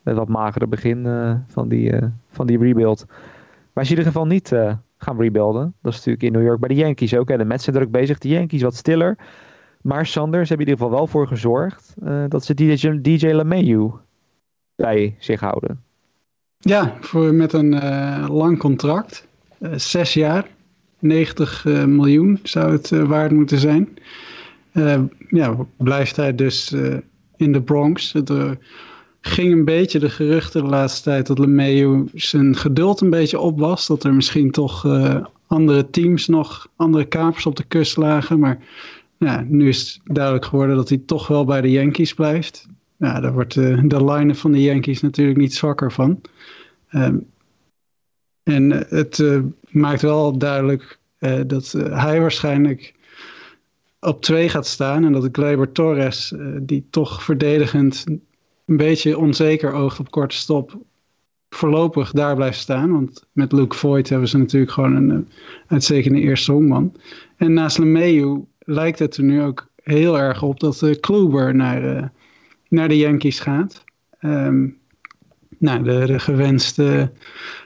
[0.04, 1.08] het wat magere begin
[1.48, 1.94] van, die,
[2.30, 3.06] van die rebuild.
[3.80, 4.54] Maar ze in ieder geval niet
[4.98, 5.74] gaan rebuilden.
[5.82, 7.30] Dat is natuurlijk in New York bij de Yankees ook.
[7.30, 7.38] Hè.
[7.38, 9.18] De Mets zijn druk bezig, de Yankees wat stiller.
[9.82, 11.94] Maar Sanders hebben in ieder geval wel voor gezorgd
[12.28, 13.34] dat ze DJ, DJ
[14.76, 15.84] bij zich houden.
[16.58, 19.28] Ja, voor, met een uh, lang contract.
[19.60, 20.48] Uh, zes jaar.
[21.00, 23.90] 90 uh, eh, miljoen zou het waard moeten zijn.
[25.30, 26.76] ja, blijft hij dus
[27.38, 28.14] in de Bronx.
[28.14, 28.58] Er
[29.22, 33.60] ging een beetje de geruchten de laatste tijd dat LeMayu zijn geduld een beetje op
[33.60, 33.88] was.
[33.88, 34.86] Dat er misschien toch
[35.48, 38.40] andere teams nog, andere kapers op de kust lagen.
[38.40, 38.60] Maar
[39.18, 42.68] ja, nu is het duidelijk geworden dat hij toch wel bij de Yankees blijft.
[42.98, 46.22] Ja, daar wordt de, de line van de Yankees natuurlijk niet zwakker van.
[46.92, 47.26] Um,
[48.44, 51.00] en het uh, maakt wel duidelijk
[51.48, 52.94] dat hij waarschijnlijk
[54.00, 55.06] op twee gaat staan.
[55.06, 58.06] En dat Gleyber Torres, die toch verdedigend
[58.70, 60.78] een beetje onzeker oogt op korte stop,
[61.50, 62.92] voorlopig daar blijft staan.
[62.92, 65.28] Want met Luke Voigt hebben ze natuurlijk gewoon een
[65.68, 66.96] uitstekende eerste honkman.
[67.38, 72.12] En naast LeMayu lijkt het er nu ook heel erg op dat uh, Kluber naar,
[72.68, 73.84] naar de Yankees gaat.
[74.22, 74.78] Um,
[75.58, 77.12] nou, de, de, gewenste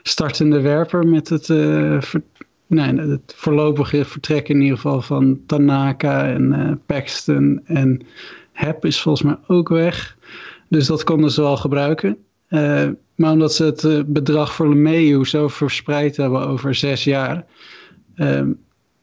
[0.02, 2.22] startende werper met het, ver,
[2.66, 8.06] nee, het voorlopige vertrek in ieder geval van Tanaka en uh, Paxton en
[8.52, 10.16] Hep is volgens mij ook weg.
[10.74, 12.16] Dus dat konden ze wel gebruiken.
[12.48, 17.44] Uh, maar omdat ze het bedrag voor LeMayu zo verspreid hebben over zes jaar,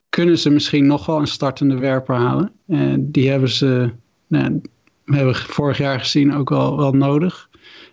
[0.08, 2.50] kunnen ze misschien nog wel een startende werper halen.
[2.66, 3.90] En die hebben ze,
[4.26, 4.60] nou,
[5.04, 7.48] hebben vorig jaar gezien, ook wel, wel nodig.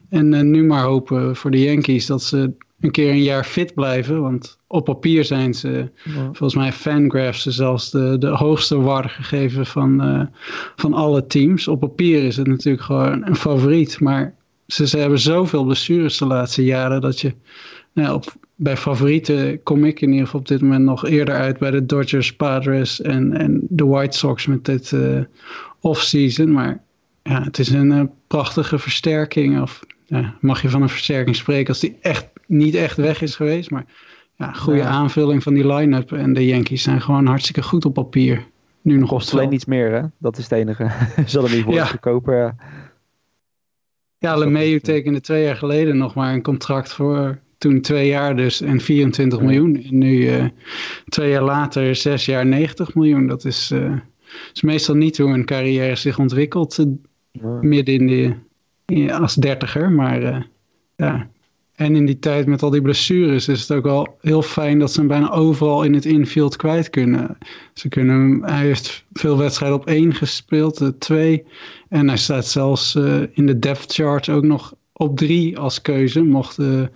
[0.10, 3.74] En uh, nu maar hopen voor de Yankees dat ze een keer een jaar fit
[3.74, 4.22] blijven.
[4.22, 5.90] Want op papier zijn ze,
[6.24, 10.26] volgens mij Fangraphs zelfs de, de hoogste waarde gegeven van, uh,
[10.76, 11.68] van alle teams.
[11.68, 14.00] Op papier is het natuurlijk gewoon een favoriet.
[14.00, 14.36] Maar
[14.68, 17.34] ze, ze hebben zoveel blessures de laatste jaren dat je...
[17.94, 21.58] Nou, op, bij favorieten kom ik in ieder geval op dit moment nog eerder uit
[21.58, 25.20] bij de Dodgers, Padres en, en de White Sox met dit uh,
[25.80, 26.52] offseason.
[26.52, 26.84] Maar
[27.24, 29.62] ja, het is een prachtige versterking.
[29.62, 33.36] Of ja, mag je van een versterking spreken als die echt niet echt weg is
[33.36, 33.72] geweest.
[33.72, 33.86] Maar
[34.36, 36.12] ja, goede aanvulling van die line-up.
[36.12, 38.48] En de Yankees zijn gewoon hartstikke goed op papier.
[38.82, 40.02] Nu nog Kost alleen niets meer, hè?
[40.18, 40.92] Dat is het enige.
[41.26, 41.88] Zullen niet worden ja.
[41.88, 42.56] goedkoper.
[44.18, 48.62] Ja, LeMayu tekende twee jaar geleden nog maar een contract voor toen twee jaar dus
[48.62, 49.84] en 24 miljoen.
[49.84, 50.46] En nu uh,
[51.10, 53.28] twee jaar later zes jaar 90 miljoen.
[53.28, 53.98] Dat is, uh,
[54.54, 56.78] is meestal niet hoe een carrière zich ontwikkelt.
[56.78, 58.08] Uh, midden in
[58.86, 59.92] de als dertiger.
[59.92, 60.48] Maar
[60.96, 61.30] ja,
[61.80, 64.92] en in die tijd met al die blessures is het ook wel heel fijn dat
[64.92, 67.38] ze hem bijna overal in het infield kwijt kunnen.
[67.74, 71.44] Ze kunnen hij heeft veel wedstrijden op één gespeeld, uh, twee.
[71.90, 76.24] En hij staat zelfs uh, in de depth chart ook nog op drie als keuze.
[76.24, 76.92] Mochten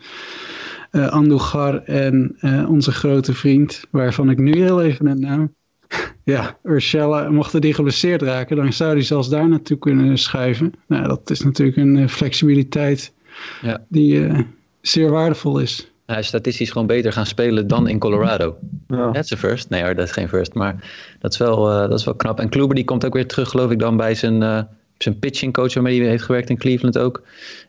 [0.92, 2.36] uh, Andugar en
[2.68, 5.54] onze grote vriend, waarvan ik nu heel even de naam
[6.24, 10.74] ja, Urshela, mochten die geblesseerd raken, dan zou die zelfs daar naartoe kunnen schuiven.
[10.88, 13.14] Nou, dat is natuurlijk een uh, flexibiliteit
[13.62, 13.86] ja.
[13.90, 14.40] die uh,
[14.84, 15.92] zeer waardevol is.
[16.06, 18.58] Hij is statistisch gewoon beter gaan spelen dan in Colorado.
[18.88, 19.14] Ja.
[19.14, 19.70] Is een first.
[19.70, 20.54] Nee hoor, dat is geen first.
[20.54, 22.40] Maar dat is wel, uh, dat is wel knap.
[22.40, 24.68] En Kluber die komt ook weer terug, geloof ik, dan bij zijn,
[24.98, 27.24] zijn pitching coach waarmee hij heeft gewerkt in Cleveland ook.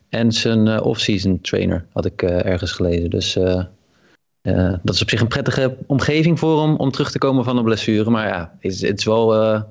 [0.09, 3.09] En zijn off-season trainer had ik ergens gelezen.
[3.09, 7.43] Dus uh, dat is op zich een prettige omgeving voor hem om terug te komen
[7.43, 8.09] van een blessure.
[8.09, 9.61] Maar ja, het is, wel uh,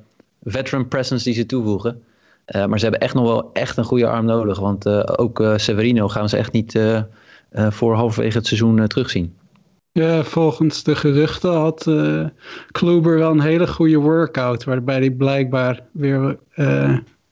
[0.42, 2.02] veteran presence die ze toevoegen.
[2.46, 4.58] Uh, maar ze hebben echt nog wel echt een goede arm nodig.
[4.58, 6.78] Want ook Severino gaan ze echt niet
[7.54, 9.34] voor halverwege het seizoen terugzien.
[9.92, 11.90] Ja, volgens de geruchten had
[12.70, 14.64] Kluber wel een hele goede workout.
[14.64, 16.38] Waarbij hij blijkbaar weer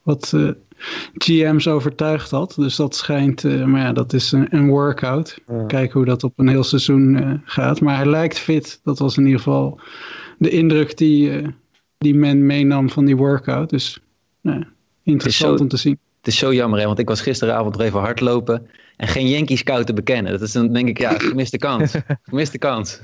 [0.03, 0.35] wat
[1.15, 2.55] GM's overtuigd had.
[2.57, 5.39] Dus dat schijnt, uh, maar ja, dat is een, een workout.
[5.49, 5.65] Ja.
[5.67, 7.81] Kijken hoe dat op een heel seizoen uh, gaat.
[7.81, 8.81] Maar hij lijkt fit.
[8.85, 9.81] Dat was in ieder geval
[10.39, 11.49] de indruk die, uh,
[11.99, 13.71] die men meenam van die workout.
[13.71, 14.01] Dus
[14.41, 14.65] nou,
[15.03, 15.99] interessant zo, om te zien.
[16.19, 18.67] Het is zo jammer, hè, want ik was gisteravond nog even hardlopen
[19.03, 20.33] en geen Yankee scout te bekennen.
[20.33, 21.95] Dat is dan denk ik, ja, gemiste kans.
[22.23, 23.01] gemiste kans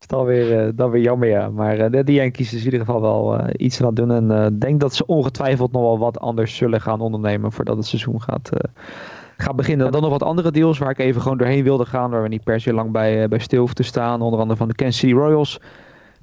[0.00, 1.48] is dan weer, uh, dan weer jammer, ja.
[1.48, 4.10] Maar uh, de, de Yankees is in ieder geval wel uh, iets aan het doen.
[4.10, 7.86] En ik denk dat ze ongetwijfeld nog wel wat anders zullen gaan ondernemen voordat het
[7.86, 8.50] seizoen gaat,
[9.36, 9.92] gaat beginnen.
[9.92, 12.10] Dan nog wat andere deals waar ik even gewoon doorheen wilde gaan.
[12.10, 14.22] Waar we niet per se lang bij, bij stil hoeven te staan.
[14.22, 15.60] Onder andere van de Kansas City Royals.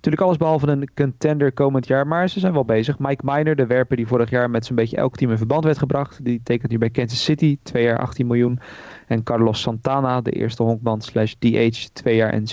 [0.02, 3.00] Natuurlijk alles behalve een contender komend jaar, maar ze zijn wel bezig.
[3.00, 5.78] Mike Miner, de werper die vorig jaar met zo'n beetje elk team in verband werd
[5.78, 8.60] gebracht, die tekent nu bij Kansas City, twee jaar 18 miljoen.
[9.08, 12.44] En Carlos Santana, de eerste honkman slash DH, twee jaar en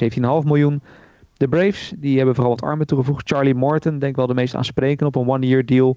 [0.42, 0.82] 17,5 miljoen.
[1.36, 3.28] De Braves, die hebben vooral wat armen toegevoegd.
[3.28, 5.94] Charlie Morton, denk wel de meest aansprekende op een one-year deal.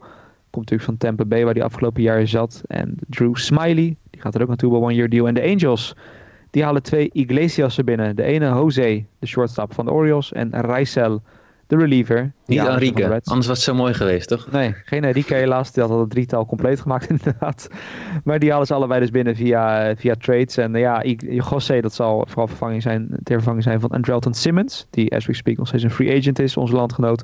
[0.50, 2.64] Komt natuurlijk van Tampa Bay, waar die afgelopen jaar zat.
[2.68, 5.28] En Drew Smiley, die gaat er ook naartoe bij one-year deal.
[5.28, 5.96] En de Angels,
[6.50, 8.16] die halen twee Iglesias er binnen.
[8.16, 10.34] De ene Jose, de shortstop van de Orioles.
[10.34, 11.22] En Raisel,
[11.72, 12.32] de reliever.
[12.46, 14.52] Niet Enrique, anders was het zo mooi geweest, toch?
[14.52, 15.72] Nee, geen Enrique helaas.
[15.72, 17.68] Die had al het drietal compleet gemaakt inderdaad.
[18.24, 20.58] Maar die halen ze allebei dus binnen via, via trades.
[20.58, 24.88] En ja, José, dat zal vooral vervanging zijn, ter vervanging zijn van Andrelton Simmons.
[24.90, 27.24] Die, as we speak, nog steeds een free agent is, onze landgenoot.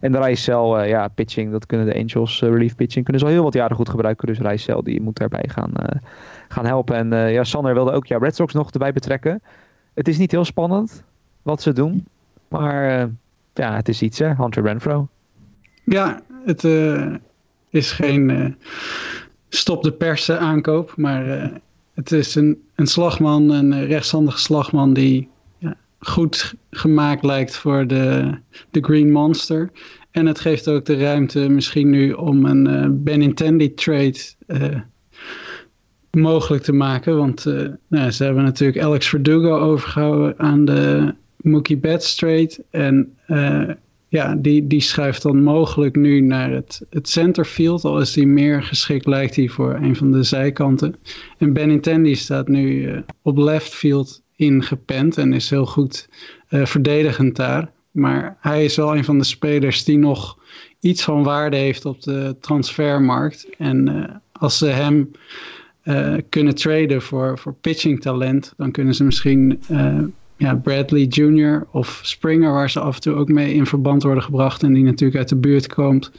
[0.00, 3.28] En de Rijsel, uh, ja, pitching, dat kunnen de Angels, uh, relief pitching, kunnen ze
[3.28, 4.26] al heel wat jaren goed gebruiken.
[4.26, 6.00] Dus Rijsel, die moet daarbij gaan, uh,
[6.48, 6.96] gaan helpen.
[6.96, 9.42] En ja, Sander wilde ook ja, Red Sox nog erbij betrekken.
[9.94, 11.04] Het is niet heel spannend
[11.42, 12.06] wat ze doen.
[12.48, 13.10] Maar
[13.54, 14.34] ja, het is iets, hè?
[14.34, 15.08] Hunter Renfro.
[15.84, 17.14] Ja, het uh,
[17.70, 18.46] is geen uh,
[19.48, 21.52] stop de persen aankoop, maar
[21.94, 25.28] het is een, een slagman, een rechtshandige slagman die
[25.58, 28.34] ja, goed gemaakt lijkt voor de,
[28.70, 29.70] de Green Monster.
[30.10, 34.18] En het geeft ook de ruimte misschien nu om een Benintendi trade
[36.10, 37.16] mogelijk te maken.
[37.16, 37.44] Want
[37.88, 42.64] nou, ze hebben natuurlijk Alex Verdugo overgehouden aan de Mookie Betts trade.
[42.70, 43.70] En uh,
[44.08, 47.84] ja, die, die schuift dan mogelijk nu naar het, het centerfield.
[47.84, 50.96] Al is die meer geschikt, lijkt hij voor een van de zijkanten.
[51.38, 56.08] En Benintendi staat nu uh, op left field ingepend en is heel goed
[56.50, 57.70] uh, verdedigend daar.
[57.90, 60.38] Maar hij is wel een van de spelers die nog
[60.80, 63.46] iets van waarde heeft op de transfermarkt.
[63.58, 65.10] En als ze hem
[66.28, 69.60] kunnen traden voor, voor pitching talent, dan kunnen ze misschien
[70.40, 71.66] ja, Bradley Jr.
[71.70, 74.84] of Springer, waar ze af en toe ook mee in verband worden gebracht en die
[74.84, 76.12] natuurlijk uit de buurt komt,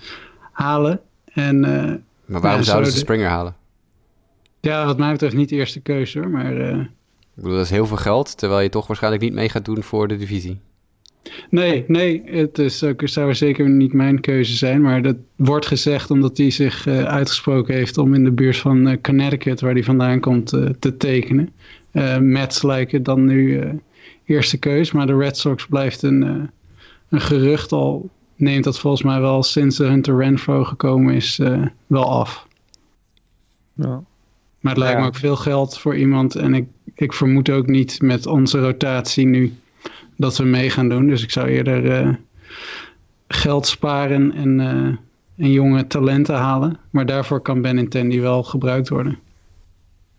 [0.51, 0.99] halen.
[1.25, 1.93] En, uh,
[2.25, 3.55] maar waarom zouden ze Springer halen?
[4.59, 6.57] Ja, wat mij betreft niet de eerste keuze hoor, maar...
[6.57, 6.87] Uh, ik
[7.33, 10.07] bedoel, dat is heel veel geld, terwijl je toch waarschijnlijk niet mee gaat doen voor
[10.07, 10.59] de divisie.
[11.49, 14.81] Nee, nee, het is ook, zou zeker niet mijn keuze zijn.
[14.81, 18.87] Maar dat wordt gezegd omdat hij zich uh, uitgesproken heeft om in de buurt van
[18.87, 21.49] uh, Connecticut, waar hij vandaan komt, uh, te tekenen.
[22.19, 23.61] Mets lijken dan nu
[24.31, 24.91] eerste keus.
[24.91, 26.43] Maar de Red Sox blijft een, uh,
[27.09, 27.71] een gerucht.
[27.71, 32.47] Al neemt dat volgens mij wel sinds de Hunter Renfro gekomen is uh, wel af.
[33.73, 34.03] Ja.
[34.59, 36.35] Maar het lijkt me ook veel geld voor iemand.
[36.35, 39.53] En ik, ik vermoed ook niet met onze rotatie nu
[40.17, 41.07] dat we mee gaan doen.
[41.07, 42.13] Dus ik zou eerder uh,
[43.27, 44.59] geld sparen en,
[45.37, 46.77] en jonge talenten halen.
[46.89, 49.17] Maar daarvoor kan Ben Intendi wel gebruikt worden.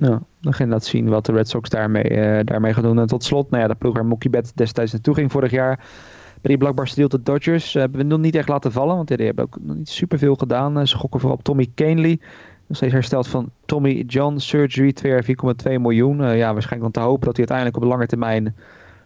[0.02, 2.98] Ja, dan ging dat zien wat de Red Sox daarmee, uh, daarmee gaan doen.
[2.98, 5.76] En tot slot, nou ja, de ploeg waar Betts destijds naartoe ging vorig jaar.
[6.40, 8.96] Bij die Blackbar de Dodgers uh, hebben we nog niet echt laten vallen.
[8.96, 10.78] Want die hebben ook nog niet superveel gedaan.
[10.78, 12.20] Uh, ze gokken vooral op Tommy Canely.
[12.66, 14.92] Nog steeds hersteld van Tommy John Surgery.
[14.92, 16.16] 2 jaar 4,2 miljoen.
[16.36, 18.56] ja, waarschijnlijk dan te hopen dat hij uiteindelijk op lange termijn...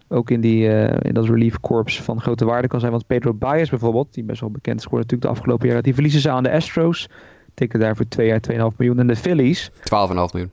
[0.08, 0.68] ook in, die,
[0.98, 2.92] in dat relief corps van grote waarde kan zijn.
[2.92, 5.82] Want Pedro Baez bijvoorbeeld, die best wel bekend is natuurlijk de afgelopen jaren.
[5.82, 7.08] Die verliezen ze aan de Astros.
[7.54, 8.98] Tikken daar voor 2 jaar 2,5 miljoen.
[8.98, 9.70] En de Phillies...
[9.70, 9.76] 12,5
[10.14, 10.50] miljoen.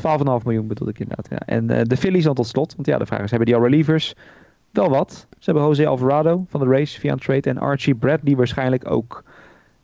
[0.00, 1.26] 12,5 miljoen bedoel ik inderdaad.
[1.30, 1.38] Ja.
[1.38, 2.74] En uh, de Phillies dan tot slot.
[2.74, 4.14] Want ja, de vraag is, hebben die al relievers?
[4.70, 5.26] Wel wat.
[5.38, 7.50] Ze hebben Jose Alvarado van de race via een trade.
[7.50, 9.22] En Archie Bradley waarschijnlijk ook.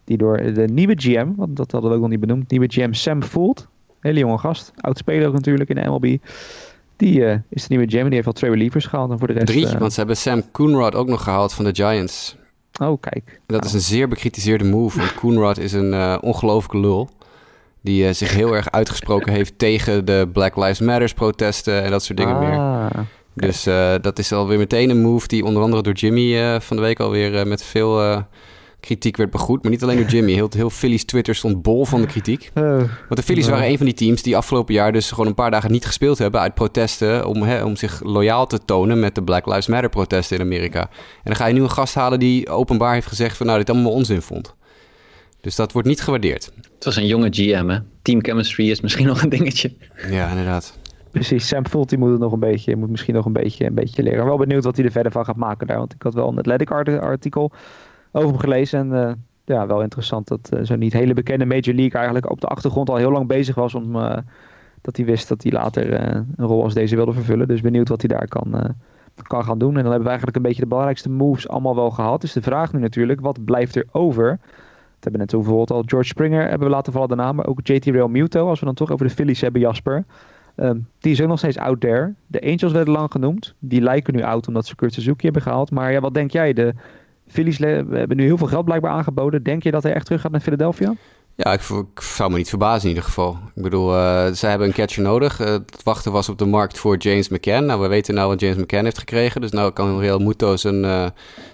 [0.04, 2.50] Die door de nieuwe GM, want dat hadden we ook nog niet benoemd.
[2.50, 3.68] Nieuwe GM Sam Fuld.
[4.00, 4.72] Hele jonge gast.
[4.76, 6.16] Oud speler ook natuurlijk in de MLB.
[6.96, 8.04] Die uh, is de nieuwe GM.
[8.04, 9.10] Die heeft al twee relievers gehaald.
[9.10, 11.64] En voor de rest, Drie, uh, want ze hebben Sam Coonrod ook nog gehaald van
[11.64, 12.36] de Giants.
[12.80, 13.40] Oh, kijk.
[13.46, 14.98] Dat is een zeer bekritiseerde move.
[14.98, 17.10] Want Coonrod is een ongelooflijke lul.
[17.85, 22.05] Die uh, zich heel erg uitgesproken heeft tegen de Black Lives Matters protesten en dat
[22.05, 22.87] soort dingen ah, meer.
[22.87, 23.07] Okay.
[23.35, 26.76] Dus uh, dat is alweer meteen een move die onder andere door Jimmy uh, van
[26.76, 28.24] de week alweer met veel
[28.85, 29.62] kritiek werd begroet.
[29.62, 30.32] Maar niet alleen door Jimmy.
[30.32, 32.51] Heel, heel Phillies Twitter stond bol van de kritiek.
[32.55, 35.35] Oh, Want de Phillies waren een van die teams die afgelopen jaar dus gewoon een
[35.35, 39.14] paar dagen niet gespeeld hebben uit protesten om, hè, om zich loyaal te tonen met
[39.14, 40.80] de Black Lives Matter protesten in Amerika.
[40.80, 40.89] En
[41.24, 43.93] dan ga je nu een gast halen die openbaar heeft gezegd van nou dit allemaal
[43.93, 44.55] onzin vond.
[45.45, 46.51] Dus dat wordt niet gewaardeerd.
[46.74, 47.78] Het was een jonge GM, hè?
[48.03, 49.72] Team chemistry is misschien nog een dingetje.
[50.11, 50.78] Ja, inderdaad.
[51.11, 53.74] Precies, Sam Fult die moet het nog een beetje, moet misschien nog een beetje, een
[53.74, 54.18] beetje leren.
[54.18, 55.78] Ik ben wel benieuwd wat hij er verder van gaat maken daar.
[55.78, 57.53] Want ik had wel een Athletic artikel
[58.12, 58.78] over hem gelezen.
[58.78, 59.12] En uh,
[59.45, 62.90] ja, wel interessant dat uh, zo'n niet hele bekende Major League eigenlijk op de achtergrond
[62.90, 63.97] al heel lang bezig was om...
[63.97, 64.16] Uh,
[64.80, 65.92] dat hij wist dat hij later
[66.36, 67.49] een rol als deze wilde vervullen.
[67.49, 68.74] Dus benieuwd wat hij daar kan,
[69.22, 69.76] kan gaan doen.
[69.76, 72.20] En dan hebben we eigenlijk een beetje de belangrijkste moves allemaal wel gehad.
[72.20, 74.38] Dus de vraag nu natuurlijk, wat blijft er over?
[75.05, 77.36] Hebben net bijvoorbeeld al George Springer hebben we laten vallen de naam.
[77.36, 78.48] Maar ook JT Real Muto.
[78.48, 80.05] Als we dan toch over de Phillies hebben, Jasper.
[80.55, 82.14] Ehm, die is ook nog steeds out there.
[82.26, 83.55] De Angels werden lang genoemd.
[83.59, 85.70] Die lijken nu oud omdat ze Kurt Suzuki hebben gehaald.
[85.70, 86.52] Maar ja, wat denk jij?
[86.52, 86.74] De
[87.26, 89.42] Phillies hebben nu heel veel geld blijkbaar aangeboden.
[89.42, 90.94] Denk je dat hij echt terug gaat naar Philadelphia?
[91.37, 93.39] Ja, ik, ik, zou me niet verbazen in ieder geval.
[93.55, 95.41] Ik bedoel, uh, ze hebben een catcher nodig.
[95.41, 97.66] Uh, het wachten was op de markt voor James McCann.
[97.66, 99.41] Nou, we weten nou wat James McCann heeft gekregen.
[99.41, 101.07] Dus nou kan Real Muto zijn, uh,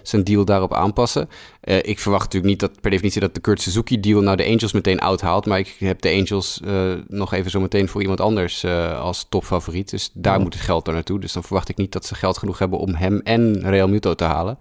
[0.03, 1.29] zijn deal daarop aanpassen.
[1.61, 4.71] ik verwacht natuurlijk niet dat per definitie dat de Kurt Suzuki deal nou de Angels
[4.71, 5.45] meteen uithaalt.
[5.45, 6.59] Maar ik heb de Angels
[7.07, 8.65] nog even zo meteen voor iemand anders
[8.99, 9.89] als topfavoriet.
[9.89, 11.19] Dus daar moet het geld er naartoe.
[11.19, 14.13] Dus dan verwacht ik niet dat ze geld genoeg hebben om hem en Real Muto
[14.13, 14.57] te halen.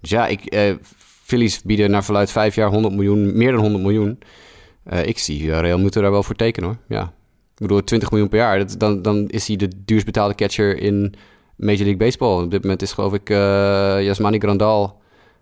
[0.00, 0.76] Dus ja, ik,
[1.24, 4.18] Phillies bieden naar verluid vijf jaar 100 miljoen, meer dan 100 miljoen.
[4.92, 6.78] Uh, ik zie Real moeten daar wel voor tekenen hoor.
[6.88, 7.02] Ja.
[7.54, 8.58] Ik bedoel, 20 miljoen per jaar.
[8.58, 11.14] Dat, dan, dan is hij de duurst betaalde catcher in
[11.56, 12.42] Major League Baseball.
[12.42, 13.36] Op dit moment is geloof ik uh,
[14.02, 15.00] Yasmani Grandal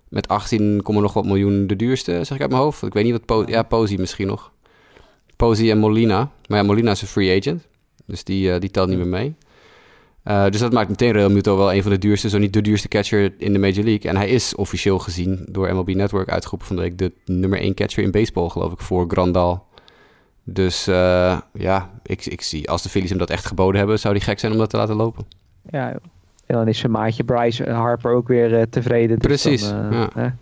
[0.09, 2.83] met 18, nog wat miljoen de duurste, zeg ik uit mijn hoofd.
[2.83, 3.25] Ik weet niet wat...
[3.25, 4.53] Po ja, Posey misschien nog.
[5.37, 6.31] Posey en Molina.
[6.49, 7.67] Maar ja, Molina is een free agent.
[8.07, 9.35] Dus die, die telt niet meer mee.
[10.25, 12.61] Uh, dus dat maakt meteen Real Muto wel een van de duurste, zo niet de
[12.61, 14.11] duurste catcher in de Major League.
[14.11, 17.75] En hij is officieel gezien door MLB Network uitgeroepen van de week de nummer 1
[17.75, 19.67] catcher in baseball, geloof ik, voor Grandal.
[20.45, 24.15] Dus uh, ja, ik, ik zie, als de Phillies hem dat echt geboden hebben, zou
[24.15, 25.25] hij gek zijn om dat te laten lopen.
[25.71, 25.91] Ja,
[26.47, 29.19] en dan is zijn maatje Bryce Harper ook weer uh, tevreden.
[29.19, 30.37] Dus Precies, dan, ja.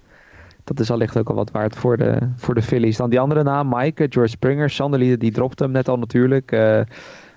[0.65, 2.97] Dat is allicht ook al wat waard voor de, voor de Phillies.
[2.97, 6.51] Dan die andere naam, Mike, George Springer, Sanderlieden, die dropte hem net al natuurlijk.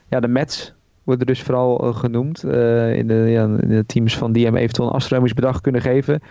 [0.10, 0.73] ja, de Mets
[1.04, 4.56] worden dus vooral eh, genoemd uh, in, de, ja, in, de, teams van die hem
[4.56, 6.22] eventueel een afstruimingsbedrag kunnen geven.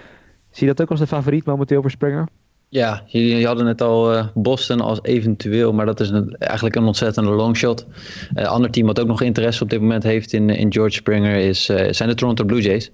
[0.51, 2.29] Zie je dat ook als de favoriet momenteel voor Springer?
[2.69, 6.85] Ja, jullie hadden het al uh, Boston als eventueel, maar dat is een, eigenlijk een
[6.85, 7.87] ontzettende longshot.
[8.35, 11.37] Een ander team wat ook nog interesse op dit moment heeft in, in George Springer
[11.37, 12.91] is, zijn de Toronto Blue Jays.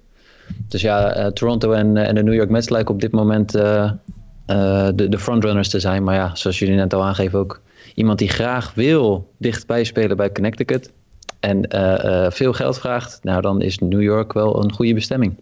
[0.67, 5.19] Dus ja, Toronto en, en de New York Mets lijken op dit moment de, de
[5.19, 6.03] frontrunners te zijn.
[6.03, 7.61] Maar ja, zoals jullie net al aangeven ook
[7.95, 10.91] iemand die graag wil dichtbij spelen bij Connecticut
[11.39, 15.35] en uh, uh, veel geld vraagt, nou dan is New York wel een goede bestemming.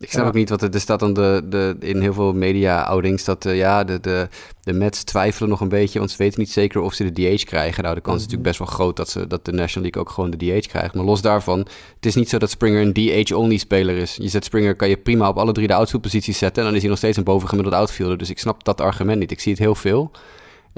[0.00, 3.24] Ik snap ook niet wat er, er staat dan de, de, in heel veel media-outings
[3.24, 4.28] dat uh, ja, de, de,
[4.62, 7.44] de Mets twijfelen nog een beetje, want ze weten niet zeker of ze de DH
[7.44, 7.82] krijgen.
[7.82, 8.36] Nou, de kans is mhm.
[8.36, 10.94] natuurlijk best wel groot dat, ze, dat de National League ook gewoon de DH krijgt.
[10.94, 11.58] Maar los daarvan,
[11.94, 14.16] het is niet zo dat Springer een DH-only speler is.
[14.16, 16.80] Je zet Springer, kan je prima op alle drie de outfield-posities zetten en dan is
[16.80, 18.18] hij nog steeds een bovengemiddeld outfielder.
[18.18, 19.30] Dus ik snap dat argument niet.
[19.30, 20.10] Ik zie het heel veel.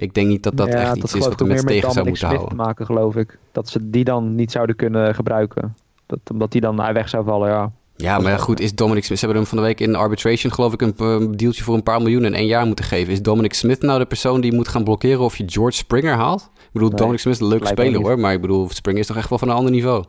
[0.00, 2.56] Ik denk niet dat dat echt iets is wat de Mets tegen zou moeten houden.
[2.56, 3.38] maken, geloof ik.
[3.52, 5.76] Dat ze die dan niet zouden kunnen gebruiken.
[6.06, 7.72] Dat, omdat die dan weg zou vallen, ja.
[7.96, 9.18] Ja, maar goed, is Dominic Smith...
[9.18, 12.02] Ze hebben hem van de week in arbitration, geloof ik, een dealtje voor een paar
[12.02, 13.12] miljoen in één jaar moeten geven.
[13.12, 16.50] Is Dominic Smith nou de persoon die moet gaan blokkeren of je George Springer haalt?
[16.54, 19.16] Ik bedoel, Dominic Smith is een leuke speler hoor, maar ik bedoel, Springer is toch
[19.16, 20.04] echt wel van een ander niveau.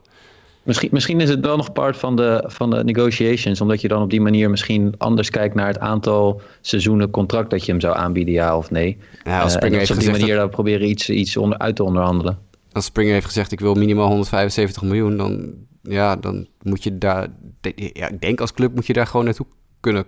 [0.64, 4.02] Misschien, misschien is het wel nog part van de, van de negotiations, omdat je dan
[4.02, 7.96] op die manier misschien anders kijkt naar het aantal seizoenen contract dat je hem zou
[7.96, 8.98] aanbieden, ja of nee.
[9.24, 10.50] Ja, als Springer uh, heeft op die manier dat...
[10.50, 12.40] proberen iets, iets onder, uit te onderhandelen.
[12.72, 17.28] Als Springer heeft gezegd, ik wil minimaal 175 miljoen, dan, ja, dan moet je daar,
[17.76, 19.46] ja, ik denk als club moet je daar gewoon naartoe
[19.80, 20.06] kunnen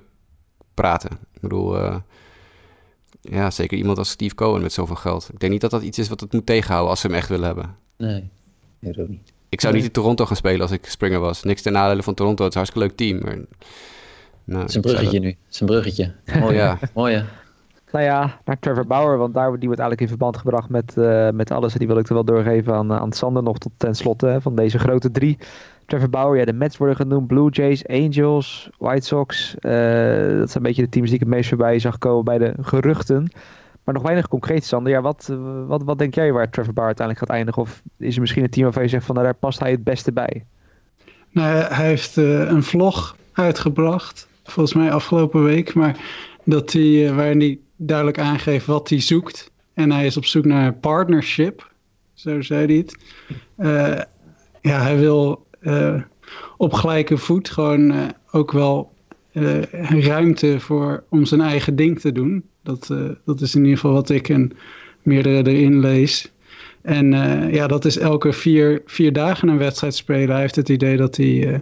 [0.73, 1.11] praten.
[1.33, 1.95] Ik bedoel, uh,
[3.21, 5.29] ja, zeker iemand als Steve Cohen met zoveel geld.
[5.33, 7.29] Ik denk niet dat dat iets is wat het moet tegenhouden als ze hem echt
[7.29, 7.75] willen hebben.
[7.97, 8.29] Nee,
[8.79, 9.33] dat ook niet.
[9.53, 11.43] Ik zou niet in Toronto gaan spelen als ik Springer was.
[11.43, 12.43] Niks ten nadele van Toronto.
[12.43, 13.23] Het is een hartstikke leuk team.
[13.25, 13.45] Maar,
[14.43, 15.27] nou, het is een bruggetje nu.
[15.27, 16.11] Het is een bruggetje.
[16.39, 16.79] Mooi, ja.
[16.93, 17.23] Mooi,
[17.91, 21.29] Nou ja, naar Trevor Bauer, want daar, die wordt eigenlijk in verband gebracht met, uh,
[21.29, 21.73] met alles.
[21.73, 24.55] En die wil ik er wel doorgeven aan, aan Sander nog tot ten slotte van
[24.55, 25.37] deze grote drie.
[25.85, 29.55] Trevor Bauer, ja, de Mets worden genoemd, Blue Jays, Angels, White Sox.
[29.61, 29.71] Uh,
[30.39, 32.53] dat zijn een beetje de teams die ik het meest voorbij zag komen bij de
[32.61, 33.31] geruchten.
[33.83, 34.91] Maar nog weinig concreet, Sander.
[34.91, 35.33] Ja, wat,
[35.67, 37.61] wat, wat denk jij waar Trevor Bauer uiteindelijk gaat eindigen?
[37.61, 39.83] Of is er misschien een team waarvan je zegt van nou, daar past hij het
[39.83, 40.45] beste bij?
[41.29, 45.73] Nou, hij heeft uh, een vlog uitgebracht, volgens mij afgelopen week.
[45.73, 45.97] Maar
[46.43, 49.51] dat hij, uh, waarin hij duidelijk aangeeft wat hij zoekt.
[49.73, 51.71] En hij is op zoek naar partnership,
[52.13, 52.97] zo zei hij het.
[53.57, 54.01] Uh,
[54.61, 55.47] ja, hij wil
[56.57, 58.93] op gelijke voet gewoon ook wel
[59.81, 62.43] ruimte voor om zijn eigen ding te doen.
[62.63, 64.51] Dat, uh, dat is in ieder geval wat ik en
[65.01, 66.31] meerdere erin lees.
[66.81, 70.29] En uh, ja, dat is elke vier, vier dagen een wedstrijd spelen.
[70.29, 71.57] Hij heeft het idee dat hij uh,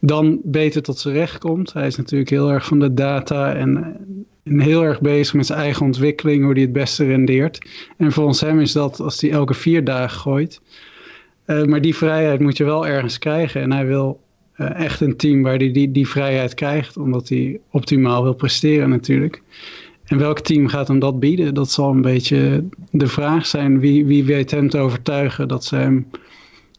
[0.00, 1.72] dan beter tot zijn recht komt.
[1.72, 3.96] Hij is natuurlijk heel erg van de data en,
[4.44, 7.68] en heel erg bezig met zijn eigen ontwikkeling, hoe hij het beste rendeert.
[7.96, 10.60] En volgens hem is dat als hij elke vier dagen gooit.
[11.46, 13.60] maar die vrijheid moet je wel ergens krijgen.
[13.60, 14.20] En hij wil
[14.56, 19.42] echt een team waar hij die, die vrijheid krijgt, omdat hij optimaal wil presteren natuurlijk.
[20.06, 21.54] En welk team gaat hem dat bieden?
[21.54, 23.80] Dat zal een beetje de vraag zijn.
[23.80, 26.10] Wie, wie weet hem te overtuigen dat ze hem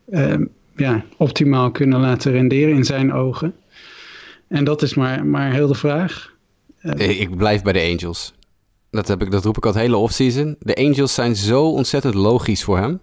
[0.09, 0.35] eh,
[0.75, 3.53] ja, optimaal kunnen laten renderen in zijn ogen?
[4.47, 6.35] En dat is maar, maar heel de vraag.
[6.81, 8.33] Uh, ik blijf bij de Angels.
[8.89, 10.55] Dat, heb ik, dat roep ik al het hele offseason.
[10.59, 12.99] De Angels zijn zo ontzettend logisch voor hem.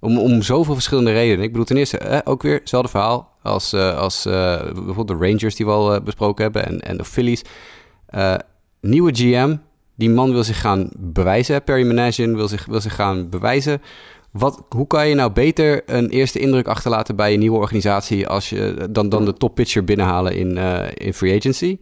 [0.00, 1.44] Om, om zoveel verschillende redenen.
[1.44, 5.26] Ik bedoel, ten eerste eh, ook weer hetzelfde verhaal als, uh, als uh, bijvoorbeeld de
[5.26, 7.42] Rangers die we al besproken hebben en, en de Phillies.
[8.80, 9.56] Nieuwe GM,
[9.94, 11.62] die man wil zich gaan bewijzen.
[11.64, 13.82] Perry Managian wil zich, wil zich gaan bewijzen.
[14.30, 18.48] Wat, hoe kan je nou beter een eerste indruk achterlaten bij een nieuwe organisatie als
[18.48, 20.56] je, dan, dan de top pitcher binnenhalen in,
[20.94, 21.78] in free agency?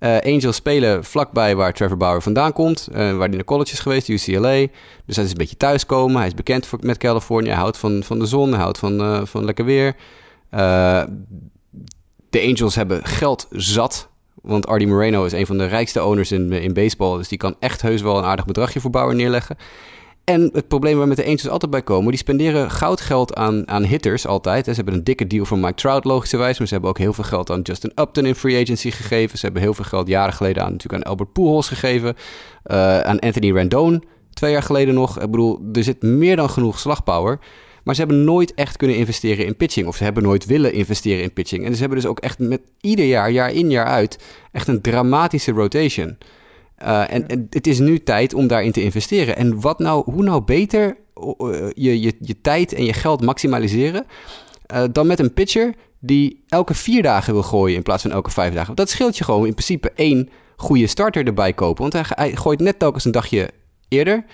[0.00, 2.88] Uh, Angels spelen vlakbij waar Trevor Bauer vandaan komt.
[2.90, 4.66] Uh, waar hij naar college is geweest, UCLA.
[5.06, 6.16] Dus hij is een beetje thuiskomen.
[6.16, 7.48] Hij is bekend met Californië.
[7.48, 8.50] Hij houdt van, van de zon.
[8.50, 9.96] Hij houdt van, van lekker weer.
[12.30, 14.08] de Angels hebben geld zat.
[14.42, 17.16] Want Artie Moreno is een van de rijkste owners in, in baseball.
[17.16, 19.56] Dus die kan echt heus wel een aardig bedragje voor Bauer neerleggen.
[20.24, 23.84] En het probleem waar met de Angels altijd bij komen, die spenderen goudgeld aan, aan
[23.84, 24.64] hitters altijd.
[24.64, 27.24] Ze hebben een dikke deal van Mike Trout logischerwijs, maar ze hebben ook heel veel
[27.24, 29.38] geld aan Justin Upton in free agency gegeven.
[29.38, 32.16] Ze hebben heel veel geld jaren geleden aan, natuurlijk aan Albert Pujols gegeven,
[32.66, 34.02] uh, aan Anthony Rendon
[34.38, 35.20] twee jaar geleden nog.
[35.20, 37.38] Ik bedoel, er zit meer dan genoeg slagpower.
[37.88, 39.86] Maar ze hebben nooit echt kunnen investeren in pitching.
[39.86, 41.64] Of ze hebben nooit willen investeren in pitching.
[41.64, 44.18] En ze hebben dus ook echt met ieder jaar, jaar in, jaar uit,
[44.52, 46.18] echt een dramatische rotation.
[46.82, 49.36] Uh, en, en, het is nu tijd om daarin te investeren.
[49.36, 54.06] En wat nou, hoe nou beter uh, je, je, je tijd en je geld maximaliseren
[54.74, 58.30] uh, dan met een pitcher die elke vier dagen wil gooien in plaats van elke
[58.30, 58.74] vijf dagen.
[58.74, 61.90] Dat scheelt je gewoon in principe één goede starter erbij kopen.
[61.90, 63.50] Want hij, hij gooit net telkens een dagje
[63.88, 64.24] eerder.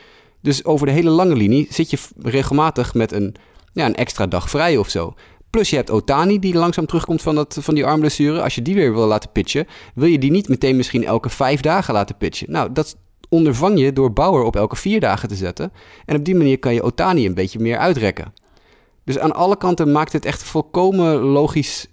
[0.44, 3.34] Dus over de hele lange linie zit je regelmatig met een,
[3.72, 5.14] ja, een extra dag vrij of zo.
[5.50, 8.42] Plus je hebt Otani die langzaam terugkomt van, dat, van die armblessure.
[8.42, 11.60] Als je die weer wil laten pitchen, wil je die niet meteen misschien elke vijf
[11.60, 12.50] dagen laten pitchen.
[12.50, 12.96] Nou, dat
[13.28, 15.72] ondervang je door Bauer op elke vier dagen te zetten.
[16.04, 18.32] En op die manier kan je Otani een beetje meer uitrekken.
[19.04, 21.88] Dus aan alle kanten maakt het echt volkomen logisch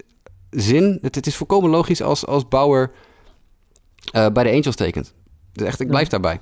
[0.49, 0.97] zin.
[1.01, 2.91] Het, het is volkomen logisch als, als Bauer
[4.15, 5.13] uh, bij de Angels tekent.
[5.53, 6.39] Dus echt, ik blijf daarbij.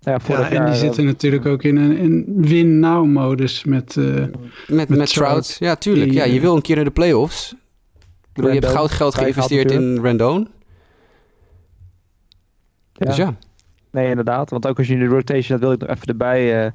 [0.00, 4.34] Ja, ja en die zitten natuurlijk ook in een, een win-now-modus met, uh, met,
[4.68, 5.56] met, met Trout.
[5.58, 6.10] Ja, tuurlijk.
[6.10, 7.54] ja, je wil een keer naar de playoffs.
[8.32, 10.48] je hebt goudgeld geïnvesteerd in Rendon.
[12.92, 13.06] Ja.
[13.06, 13.36] Dus ja.
[13.90, 14.50] Nee, inderdaad.
[14.50, 16.70] Want ook als je in de rotation, dat wil ik nog even erbij uh,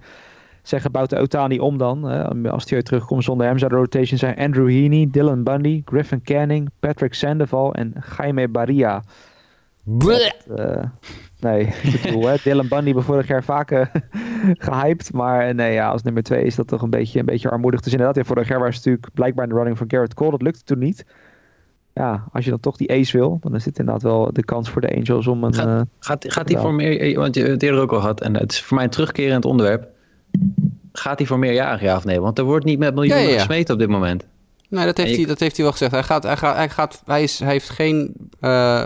[0.61, 2.11] zeggen, bouwt de Otani om dan.
[2.11, 5.81] Uh, als hij weer terugkomt zonder hem zou de rotation zijn Andrew Heaney, Dylan Bundy,
[5.85, 9.03] Griffin Canning, Patrick Sandoval en Jaime Barria.
[9.85, 10.33] Dat,
[11.39, 11.61] Nee,
[11.93, 13.89] ik bedoel, hè, Dylan Bundy hebben vorig jaar vaak
[14.67, 15.13] gehyped.
[15.13, 17.81] Maar nee, ja, als nummer twee is dat toch een beetje, een beetje armoedig.
[17.81, 20.31] Dus inderdaad, ja, vorig jaar was het natuurlijk blijkbaar in de running van Garrett Cole.
[20.31, 21.05] Dat lukte toen niet.
[21.93, 24.69] Ja, als je dan toch die ace wil, dan is dit inderdaad wel de kans
[24.69, 25.53] voor de Angels om een...
[25.53, 28.21] Gaat, uh, gaat, gaat hij voor meer, eh, want je het eerder ook al gehad,
[28.21, 29.87] en het is voor mij een terugkerend onderwerp.
[30.91, 32.21] Gaat hij voor meer jaren, ja of nee?
[32.21, 34.25] Want er wordt niet met miljoenen ja, ja, gesmeten op dit moment.
[34.69, 35.91] Nee, dat heeft, hij, dat heeft hij wel gezegd.
[35.91, 38.13] Hij, gaat, hij, gaat, hij, gaat, hij, is, hij heeft geen...
[38.41, 38.85] Uh,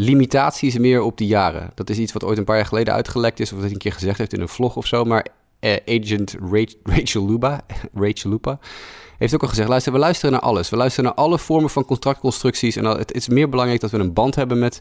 [0.00, 1.70] limitaties meer op die jaren.
[1.74, 3.78] Dat is iets wat ooit een paar jaar geleden uitgelekt is, of dat hij een
[3.78, 5.04] keer gezegd heeft in een vlog of zo.
[5.04, 5.26] Maar
[5.60, 6.36] uh, agent
[6.82, 7.60] Rachel Luba,
[7.94, 8.58] Rachel Lupa
[9.18, 10.70] heeft ook al gezegd: luister, we luisteren naar alles.
[10.70, 12.76] We luisteren naar alle vormen van contractconstructies.
[12.76, 14.80] En het, is meer belangrijk dat we een band hebben met.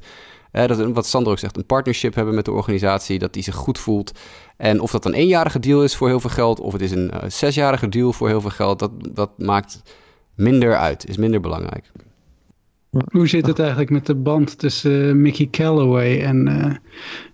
[0.51, 3.55] Uh, dat, wat Sander ook zegt, een partnership hebben met de organisatie, dat die zich
[3.55, 4.11] goed voelt.
[4.57, 7.11] En of dat een eenjarige deal is voor heel veel geld, of het is een
[7.13, 9.82] uh, zesjarige deal voor heel veel geld, dat, dat maakt
[10.36, 11.91] minder uit, is minder belangrijk.
[13.11, 16.75] Hoe zit het eigenlijk met de band tussen uh, Mickey Callaway en, uh,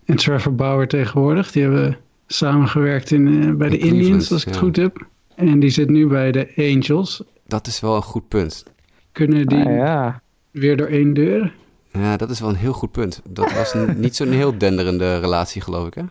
[0.06, 1.52] en Trevor Bauer tegenwoordig?
[1.52, 1.98] Die hebben
[2.28, 5.08] samengewerkt in, uh, bij in de Cleveland, Indians, als ik het goed heb.
[5.36, 7.24] En die zit nu bij de Angels.
[7.48, 8.66] Dat is wel een goed punt.
[9.12, 10.22] Kunnen die ah, ja.
[10.52, 11.54] weer door één deur?
[11.92, 13.22] Ja, dat is wel een heel goed punt.
[13.30, 16.04] Dat was niet zo'n heel denderende relatie, geloof ik, hè?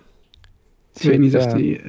[0.95, 1.81] Ik weet niet of die...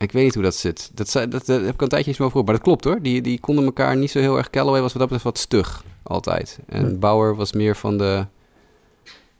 [0.00, 0.90] Ik weet niet hoe dat zit.
[0.94, 2.46] Dat, dat, dat, heb ik een tijdje eens over gehoord.
[2.46, 3.02] Maar dat klopt hoor.
[3.02, 4.50] Die, die konden elkaar niet zo heel erg...
[4.50, 6.58] Callaway was wat dat betreft wat stug altijd.
[6.66, 8.26] En Bauer was meer van de...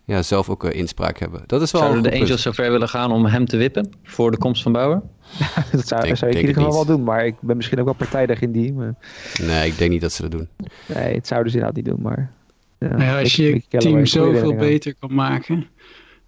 [0.04, 1.42] Ja, zelf ook uh, inspraak hebben.
[1.46, 4.36] Dat is wel Zouden de Angels zover willen gaan om hem te wippen voor de
[4.36, 5.02] komst van Bauer?
[5.72, 7.84] dat zou, denk, zou ik in ieder geval wel doen, maar ik ben misschien ook
[7.84, 8.72] wel partijdig in die.
[8.72, 8.94] Maar...
[9.42, 10.48] Nee, ik denk niet dat ze dat doen.
[10.86, 12.32] Nee, het zouden ze inderdaad niet doen, maar...
[12.78, 15.66] Ja, nou ja, als je je team zoveel beter kan maken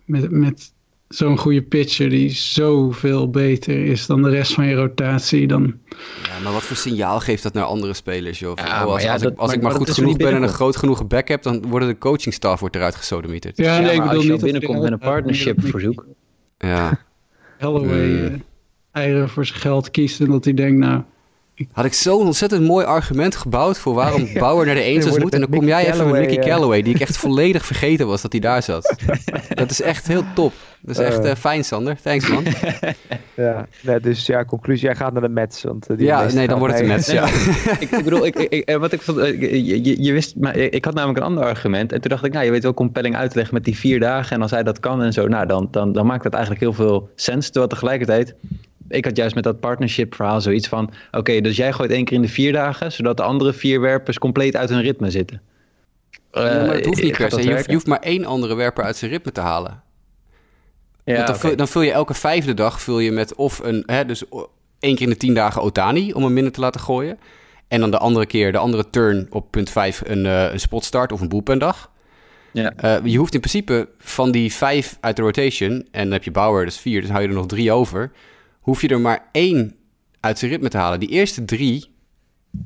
[0.04, 0.72] met, met
[1.14, 5.74] zo'n goede pitcher die zoveel beter is dan de rest van je rotatie, dan...
[6.22, 8.56] Ja, maar wat voor signaal geeft dat naar andere spelers, joh?
[8.56, 11.06] Ja, oh, als, als, ik, als ik maar goed genoeg ben en een groot genoeg
[11.06, 13.56] backup, dan worden de coachingstaf wordt eruit gesodemieterd.
[13.56, 16.06] Ja, nee, ik bedoel als je niet binnenkomt met een partnership verzoek.
[16.58, 17.00] Ja.
[17.58, 18.24] Holloway mm.
[18.24, 18.32] uh,
[18.92, 21.02] eieren voor zijn geld kiest en dat hij denkt, nou,
[21.72, 25.34] had ik zo'n ontzettend mooi argument gebouwd voor waarom Bauer naar de Angels moet.
[25.34, 28.32] En dan kom jij even met Mickey Callaway, die ik echt volledig vergeten was dat
[28.32, 28.94] hij daar zat.
[29.48, 30.52] dat is echt heel top.
[30.84, 31.96] Dat is echt uh, fijn, Sander.
[32.02, 32.44] Thanks, man.
[33.34, 35.62] ja, nee, dus ja, conclusie, jij gaat naar de Mets.
[35.62, 37.26] Want, uh, die ja, nee, dan wordt het de Mets, ja.
[37.80, 41.18] ik, ik, bedoel, ik, ik, wat ik vond, je, je, wist, maar ik had namelijk
[41.18, 41.92] een ander argument.
[41.92, 44.00] En toen dacht ik, nou, je weet wel compelling uit te leggen met die vier
[44.00, 44.36] dagen.
[44.36, 46.72] En als hij dat kan en zo, nou, dan, dan, dan maakt dat eigenlijk heel
[46.72, 47.44] veel sens.
[47.44, 48.34] Terwijl tegelijkertijd
[48.92, 50.92] ik had juist met dat partnership verhaal zoiets van...
[51.10, 52.92] Oké, dus jij gooit één keer in de vier dagen...
[52.92, 55.42] zodat de andere vier werpers compleet uit hun ritme zitten.
[56.32, 57.42] Uh, ja, maar het hoeft niet per se.
[57.42, 59.82] Je, je hoeft maar één andere werper uit zijn ritme te halen.
[61.04, 61.38] Ja, dan, okay.
[61.38, 63.82] vul, dan, vul, je elke vijfde dag vul je met of een...
[63.86, 64.24] Hè, dus
[64.78, 67.18] één keer in de tien dagen Otani om hem minder te laten gooien.
[67.68, 71.12] En dan de andere keer, de andere turn op punt 5 een, uh, een spotstart
[71.12, 71.90] of een boelpendag.
[72.52, 72.72] Ja.
[72.84, 76.30] Uh, je hoeft in principe van die vijf uit de rotation, en dan heb je
[76.30, 78.10] Bauer, dus vier, dus hou je er nog drie over.
[78.62, 79.74] Hoef je er maar één
[80.20, 81.00] uit zijn ritme te halen.
[81.00, 81.90] Die eerste drie,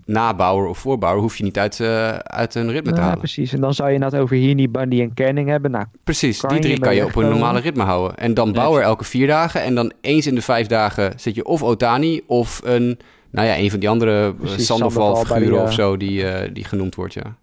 [0.04, 3.14] na Bauer of voor Bauer, hoef je niet uit, uh, uit een ritme te halen.
[3.14, 3.52] Ja, precies.
[3.52, 5.70] En dan zou je het over Heaney, Bundy en Canning hebben.
[5.70, 8.16] Nou, precies, die drie kan je op een normale ritme houden.
[8.16, 9.62] En dan Bauer elke vier dagen.
[9.62, 12.98] En dan eens in de vijf dagen zit je of Otani of een
[13.30, 17.14] nou ja, een van die andere eh, Sandoval-figuren of zo die, uh, die genoemd wordt,
[17.14, 17.36] ja.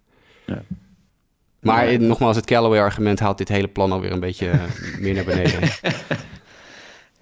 [0.46, 0.62] ja.
[1.60, 4.60] Maar ja, nogmaals, het Callaway-argument haalt dit hele plan alweer een beetje eh,
[5.00, 5.60] meer naar beneden.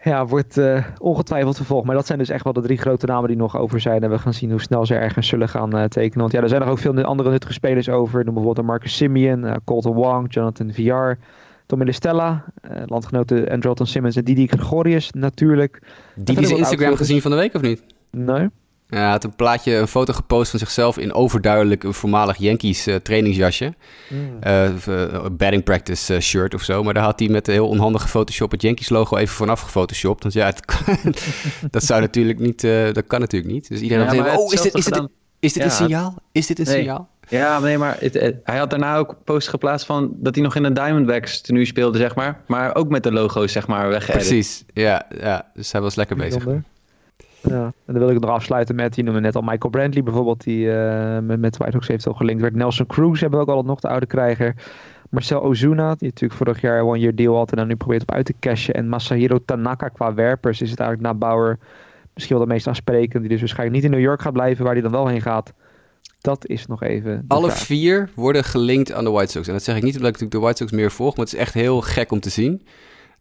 [0.05, 1.87] Ja, wordt uh, ongetwijfeld vervolgd.
[1.87, 4.03] Maar dat zijn dus echt wel de drie grote namen die nog over zijn.
[4.03, 6.21] En we gaan zien hoe snel ze ergens zullen gaan uh, tekenen.
[6.21, 8.25] Want ja, er zijn nog ook veel andere nuttige spelers over.
[8.25, 11.25] Noem bijvoorbeeld Marcus Simeon, uh, Colton Wong, Jonathan VR,
[11.67, 12.45] Tommy Listella,
[12.87, 15.83] landgenoten Andrelton Simmons en Didi Gregorius natuurlijk.
[16.15, 17.83] Didi is Instagram gezien van de week of niet?
[18.11, 18.49] Nee.
[18.93, 22.89] Ja, hij had een plaatje, een foto gepost van zichzelf in overduidelijk een voormalig Yankees
[22.89, 23.75] uh, trainingsjasje.
[24.09, 24.39] Mm.
[24.47, 26.83] Uh, batting practice shirt of zo.
[26.83, 30.23] Maar daar had hij met een heel onhandige Photoshop het Yankees logo even vanaf gefotoshopt.
[30.23, 30.65] Want ja, het
[31.71, 32.61] dat zou natuurlijk niet,
[32.93, 33.69] dat kan natuurlijk niet.
[33.69, 35.09] Dus iedereen ja, had oh, is dit, is dit,
[35.41, 36.15] is dit een signaal?
[36.33, 36.77] Is dit een nee.
[36.77, 37.09] signaal?
[37.29, 40.57] Ja, nee, maar het, het, hij had daarna ook post geplaatst van dat hij nog
[40.57, 42.41] in een Diamondbacks tenue speelde, zeg maar.
[42.47, 44.27] Maar ook met de logo's, zeg maar, weggeëdit.
[44.27, 45.51] Precies, ja, ja.
[45.55, 46.45] Dus hij was lekker bezig.
[47.43, 50.45] Ja, en dan wil ik nog afsluiten met, die noemen net al Michael Brantley bijvoorbeeld,
[50.45, 52.55] die uh, met, met White Sox heeft al gelinkt werd.
[52.55, 54.55] Nelson Cruz hebben we ook al nog, de oude krijger.
[55.11, 58.11] Marcel Ozuna, die natuurlijk vorig jaar one year deal had en dan nu probeert op
[58.11, 58.75] uit te cashen.
[58.75, 61.59] En Masahiro Tanaka qua werpers is het eigenlijk na Bauer
[62.15, 63.21] misschien wel de meest aansprekende.
[63.21, 65.53] Die dus waarschijnlijk niet in New York gaat blijven, waar hij dan wel heen gaat.
[66.21, 67.25] Dat is nog even.
[67.29, 69.47] Alle vier worden gelinkt aan de White Sox.
[69.47, 71.35] En dat zeg ik niet omdat ik natuurlijk de White Sox meer volg, maar het
[71.35, 72.63] is echt heel gek om te zien.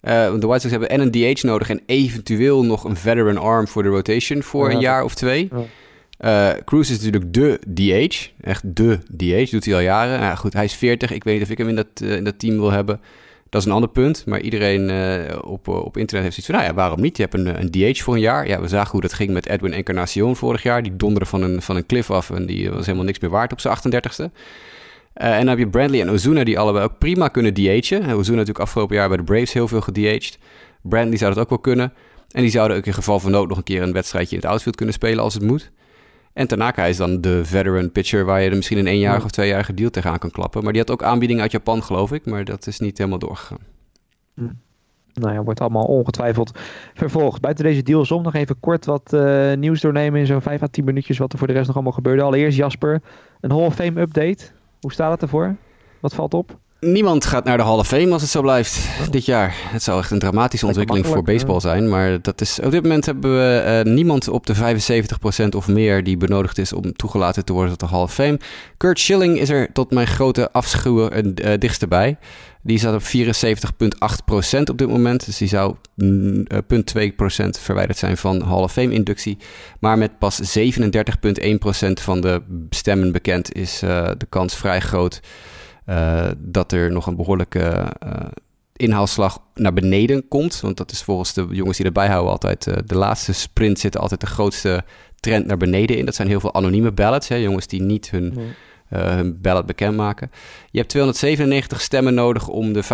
[0.02, 3.68] Uh, de White Sox hebben en een DH nodig en eventueel nog een veteran arm
[3.68, 5.50] voor de rotation voor een jaar of twee.
[6.20, 8.28] Uh, Cruz is natuurlijk de DH.
[8.42, 9.52] Echt de DH.
[9.52, 10.20] Doet hij al jaren.
[10.20, 11.12] Ja, goed, hij is 40.
[11.12, 13.02] Ik weet niet of ik hem in dat, uh, in dat team wil hebben.
[13.50, 14.26] Dat is een ander punt.
[14.26, 14.92] Maar iedereen
[15.44, 16.56] op, op internet heeft zoiets van...
[16.56, 17.18] Nou ja, waarom niet?
[17.18, 18.48] Je hebt een, een DH voor een jaar.
[18.48, 20.84] Ja, we zagen hoe dat ging met Edwin Encarnacion vorig jaar.
[20.84, 22.30] Die donderde van een, van een cliff af.
[22.30, 24.32] En die was helemaal niks meer waard op zijn 38ste.
[25.16, 28.04] Uh, en dan heb je Brandley en Ozuna die allebei ook prima kunnen DH'en.
[28.04, 30.38] Ozuna natuurlijk afgelopen jaar bij de Braves heel veel gedH'd.
[30.82, 31.94] Brandley zou dat ook wel kunnen.
[32.32, 34.52] En die zouden ook in geval van nood nog een keer een wedstrijdje in het
[34.52, 35.72] outfield kunnen spelen als het moet.
[36.34, 39.74] En Tanaka is dan de veteran pitcher waar je er misschien een eenjarige of tweejarige
[39.74, 40.64] deal tegenaan kan klappen.
[40.64, 42.26] Maar die had ook aanbiedingen uit Japan, geloof ik.
[42.26, 43.60] Maar dat is niet helemaal doorgegaan.
[44.36, 44.50] Hm.
[45.14, 46.60] Nou ja, wordt allemaal ongetwijfeld
[46.94, 47.42] vervolgd.
[47.42, 50.68] Buiten deze deals om nog even kort wat uh, nieuws doornemen in zo'n 5 à
[50.68, 52.22] 10 minuutjes wat er voor de rest nog allemaal gebeurde.
[52.22, 53.02] Allereerst Jasper,
[53.42, 54.52] een Hall of Fame update.
[54.82, 55.56] Hoe staat het ervoor?
[56.00, 56.60] Wat valt op?
[56.86, 59.56] Niemand gaat naar de Hall of Fame als het zo blijft dit jaar.
[59.58, 61.90] Het zou echt een dramatische ontwikkeling voor baseball zijn.
[61.90, 66.04] Maar dat is, op dit moment hebben we uh, niemand op de 75% of meer
[66.04, 68.40] die benodigd is om toegelaten te worden tot de Hall of Fame.
[68.78, 72.18] Kurt Schilling is er tot mijn grote afschuw uh, dichtst bij.
[72.62, 73.04] Die staat op
[74.56, 75.26] 74,8% op dit moment.
[75.26, 77.06] Dus die zou mm, uh,
[77.46, 79.38] 0,2% verwijderd zijn van Hall of Fame inductie.
[79.80, 80.68] Maar met pas 37,1%
[81.94, 85.22] van de stemmen bekend is de kans vrij groot
[86.38, 87.94] dat er nog een behoorlijke
[88.76, 90.60] inhaalslag naar beneden komt.
[90.60, 94.22] Want dat is volgens de jongens die erbij houden altijd de laatste sprint zit altijd
[94.22, 94.84] de grootste
[95.20, 96.06] trend naar beneden in.
[96.06, 98.34] Dat zijn heel veel anonieme ballots, hè, jongens die niet hun...
[98.36, 98.54] Nee
[98.94, 100.32] uh, hun ballot bekendmaken.
[100.72, 102.88] Je hebt 297 stemmen nodig om de 75%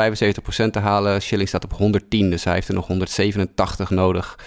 [0.72, 1.22] te halen.
[1.22, 4.40] Schilling staat op 110, dus hij heeft er nog 187 nodig.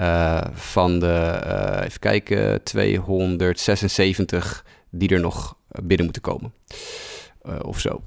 [0.00, 1.40] Uh, van de,
[1.84, 6.52] even kijken, 276 die er nog binnen moeten komen.
[7.62, 8.00] Of zo.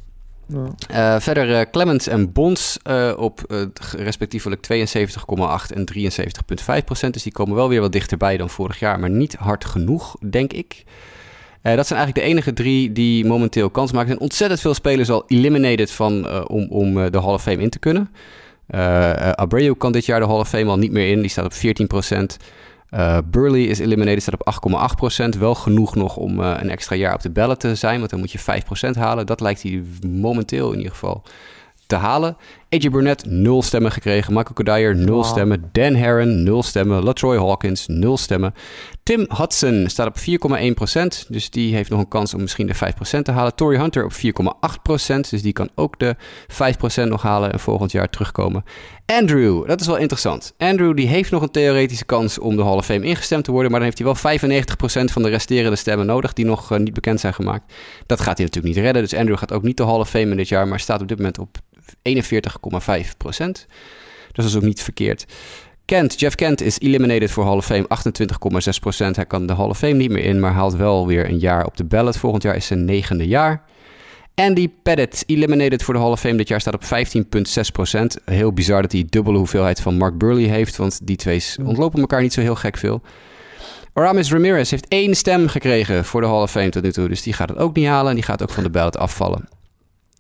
[0.88, 1.22] Ja.
[1.22, 2.78] verder Clemens en Bonds
[3.18, 3.66] op
[3.98, 9.10] respectievelijk 72,8 en 73,5% Dus die komen wel weer wat dichterbij dan vorig jaar, maar
[9.10, 10.84] niet hard genoeg, denk ik.
[11.64, 14.10] Uh, dat zijn eigenlijk de enige drie die momenteel kans maken.
[14.10, 17.42] Er zijn ontzettend veel spelers al eliminated van, uh, om, om uh, de Hall of
[17.42, 18.10] Fame in te kunnen.
[19.36, 21.22] Abreu kan dit jaar de Hall of Fame al niet meer in.
[21.22, 22.44] Die staat op 14%.
[23.26, 24.70] Burley is eliminated, staat op
[25.36, 25.40] 8,8%.
[25.40, 27.98] Wel genoeg nog om een extra jaar op de bellen te zijn.
[27.98, 29.26] Want dan moet je 5% halen.
[29.26, 31.24] Dat lijkt hij momenteel in ieder geval
[31.88, 32.38] te halen.
[32.74, 34.34] AJ Burnett, 0 stemmen gekregen.
[34.34, 35.26] Michael Kodaier, 0 Wow.
[35.26, 35.70] stemmen.
[35.72, 37.04] Dan Herron, 0 stemmen.
[37.04, 38.54] Latroy Hawkins, 0 stemmen.
[39.04, 41.26] Tim Hudson staat op 4,1%.
[41.30, 43.56] Dus die heeft nog een kans om misschien de 5% te halen.
[43.56, 45.30] Tory Hunter op 4,8%.
[45.30, 46.16] Dus die kan ook de
[46.48, 48.64] 5% nog halen en volgend jaar terugkomen.
[49.06, 50.54] Andrew, dat is wel interessant.
[50.58, 53.72] Andrew die heeft nog een theoretische kans om de Hall of Fame ingestemd te worden.
[53.72, 54.40] Maar dan heeft hij wel
[55.10, 57.74] 95% van de resterende stemmen nodig die nog eh, niet bekend zijn gemaakt.
[58.06, 59.02] Dat gaat hij natuurlijk niet redden.
[59.02, 60.68] Dus Andrew gaat ook niet de Hall of Fame in dit jaar.
[60.68, 61.58] Maar staat op dit moment op
[61.96, 61.98] 41,5%.
[63.18, 63.66] Dus
[64.32, 65.26] dat is ook niet verkeerd.
[65.86, 67.88] Kent, Jeff Kent is eliminated voor Hall of Fame,
[69.08, 69.16] 28,6%.
[69.16, 71.66] Hij kan de Hall of Fame niet meer in, maar haalt wel weer een jaar
[71.66, 72.18] op de ballot.
[72.18, 73.64] Volgend jaar is zijn negende jaar.
[74.36, 78.24] Andy Pettit, eliminated voor de Hall of Fame dit jaar, staat op 15,6%.
[78.26, 82.22] Heel bizar dat hij dubbele hoeveelheid van Mark Burley heeft, want die twee ontlopen elkaar
[82.22, 83.02] niet zo heel gek veel.
[83.94, 87.22] Aramis Ramirez heeft één stem gekregen voor de Hall of Fame tot nu toe, dus
[87.22, 89.50] die gaat het ook niet halen en die gaat ook van de ballot afvallen.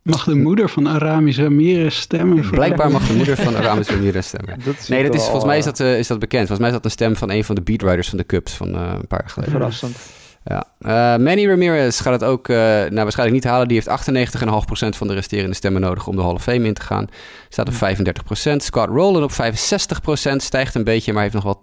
[0.04, 2.44] Mag de moeder van Aramis Ramirez stemmen?
[2.44, 4.60] voor- Blijkbaar mag de moeder van Aramis Ramirez stemmen.
[4.66, 6.48] Dat is Nee, dat is, volgens mij is eh, dat, eh, is dat bekend.
[6.48, 8.76] Volgens mij is dat een stem van een van de beatwriters van de Cubs van
[8.76, 9.54] eh, een paar jaar geleden.
[9.54, 9.98] verrassend.
[10.44, 10.64] Ja.
[10.80, 10.92] Eh,
[11.24, 13.68] Manny Ramirez gaat het ook uh, nou, waarschijnlijk niet halen.
[13.68, 16.82] Die heeft 98,5% van de resterende stemmen nodig om de Hall of Fame in te
[16.82, 17.08] gaan.
[17.50, 18.56] Staat op 35%.
[18.56, 20.36] Scott Rowland op 65%.
[20.36, 21.60] Stijgt een beetje, maar heeft nog wel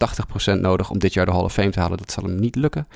[0.57, 1.99] 80% nodig om dit jaar de Hall of Fame te halen.
[1.99, 2.89] Dat zal hem niet lukken.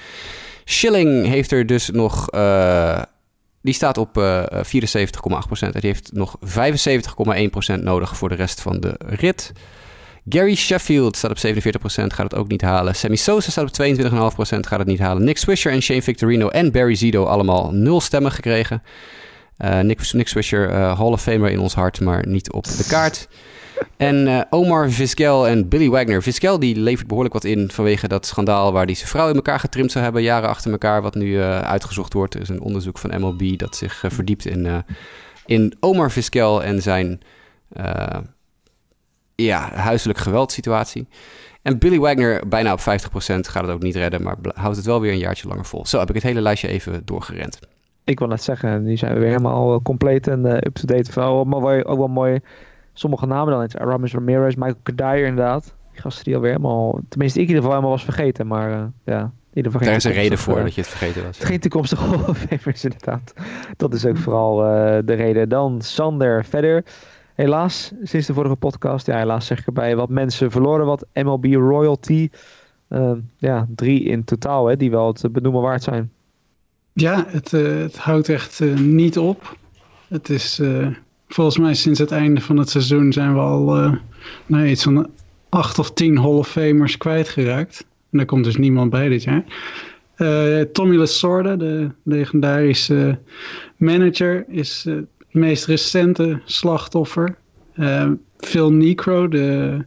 [0.65, 2.35] Schilling heeft er dus nog...
[2.35, 3.03] Uh,
[3.63, 4.53] die staat op uh, 74,8%.
[5.61, 6.37] En die heeft nog
[7.79, 9.53] 75,1% nodig voor de rest van de rit.
[10.29, 12.95] Gary Sheffield staat op 47%, gaat het ook niet halen.
[12.95, 14.09] Sammy Sosa staat op 22,5%,
[14.61, 15.25] gaat het niet halen.
[15.25, 18.83] Nick Swisher en Shane Victorino en Barry Zito allemaal nul stemmen gekregen.
[19.59, 23.29] Uh, Nick, Nick Swisher, Hall of Famer in ons hart, maar niet op de kaart.
[23.97, 26.23] En uh, Omar Vizquel en Billy Wagner.
[26.23, 29.61] Vizquel die levert behoorlijk wat in vanwege dat schandaal waar hij zijn vrouw in elkaar
[29.61, 32.35] getrimd zou hebben, jaren achter elkaar, wat nu uh, uitgezocht wordt.
[32.35, 34.85] Er is een onderzoek van MLB dat zich uh, verdiept in,
[35.47, 37.21] in Omar Vizquel en zijn
[39.35, 41.07] ja, huiselijk geweldsituatie.
[41.63, 45.01] En Billy Wagner, bijna op 50%, gaat het ook niet redden, maar houdt het wel
[45.01, 45.87] weer een jaartje langer vol.
[45.87, 47.59] Zo heb ik het hele lijstje even doorgerend.
[48.05, 51.21] Ik wil net zeggen, nu zijn we weer helemaal compleet en up-to-date.
[51.21, 52.41] Ook wel mooi,
[52.93, 53.81] sommige namen dan.
[53.81, 55.75] Aramis Ramirez, Michael Kadire inderdaad.
[55.93, 58.47] Die gasten die alweer helemaal, tenminste ik in ieder geval helemaal was vergeten.
[58.47, 60.91] Maar uh, ja, in ieder geval Daar is een reden voor uh, dat je het
[60.91, 61.39] vergeten was.
[61.39, 63.33] Geen toekomstige Hall of Famers inderdaad.
[63.77, 65.49] Dat is ook vooral uh, de reden.
[65.49, 66.85] Dan Sander verder.
[67.35, 71.45] Helaas, sinds de vorige podcast, ja helaas zeg ik erbij, wat mensen verloren wat MLB
[71.45, 72.31] royalty.
[72.89, 76.13] Uh, ja, drie in totaal hè, die wel het benoemen waard zijn.
[76.93, 79.57] Ja, het, uh, het houdt echt uh, niet op.
[80.09, 80.87] Het is uh,
[81.33, 83.65] volgens mij sinds het einde van het seizoen zijn we al
[84.47, 85.11] nou, iets van
[85.49, 87.87] acht of tien Hall of Famers kwijtgeraakt.
[88.11, 89.45] En daar komt dus niemand bij dit jaar.
[90.73, 93.19] Tommy Lasorda, de legendarische
[93.77, 97.37] manager, is het meest recente slachtoffer.
[98.45, 99.79] Phil Necro, de,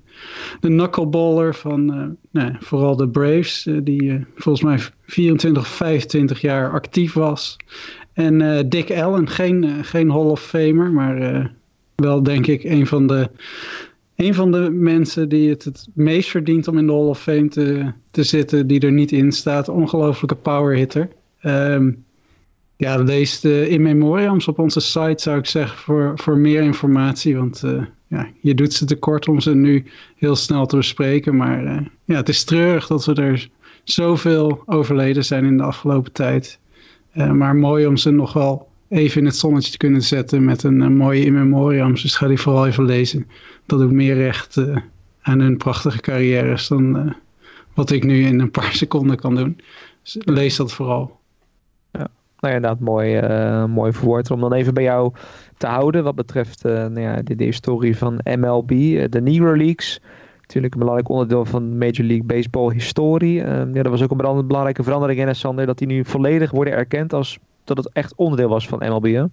[0.59, 5.67] de knuckleballer van uh, nou, vooral de Braves, uh, die uh, volgens mij 24 of
[5.67, 7.57] 25 jaar actief was.
[8.15, 11.51] En Dick Allen, geen, geen Hall of Famer, maar
[11.95, 13.29] wel denk ik een van, de,
[14.15, 17.47] een van de mensen die het het meest verdient om in de Hall of Fame
[17.47, 19.69] te, te zitten, die er niet in staat.
[19.69, 21.09] Ongelofelijke power hitter.
[21.43, 22.03] Um,
[22.77, 27.37] ja, lees de in memoriams op onze site zou ik zeggen voor, voor meer informatie.
[27.37, 27.63] Want
[28.07, 29.85] ja, je doet ze tekort om ze nu
[30.15, 31.35] heel snel te bespreken.
[31.35, 31.63] Maar
[32.05, 33.49] ja, het is treurig dat we er
[33.83, 36.59] zoveel overleden zijn in de afgelopen tijd.
[37.15, 40.63] Uh, maar mooi om ze nog wel even in het zonnetje te kunnen zetten met
[40.63, 42.01] een, mooie in memoriams.
[42.01, 43.27] Dus ga die vooral even lezen.
[43.65, 44.57] Dat doet meer recht
[45.21, 47.15] aan hun prachtige carrières dan
[47.73, 49.59] wat ik nu in een paar seconden kan doen.
[50.01, 51.19] Dus lees dat vooral.
[51.91, 53.91] Nou ja, inderdaad, mooi, uh, mooi.
[54.31, 55.13] Om dan even bij jou
[55.57, 58.69] te houden wat betreft nou ja, de, de, historie van MLB.
[59.11, 60.01] De Negro Leagues,
[60.47, 63.33] natuurlijk een belangrijk onderdeel van Major League Baseball historie.
[63.33, 67.13] ja, er was ook een belangrijke verandering in, Sander, dat die nu volledig worden erkend
[67.13, 69.27] als dat het echt onderdeel was van MLB.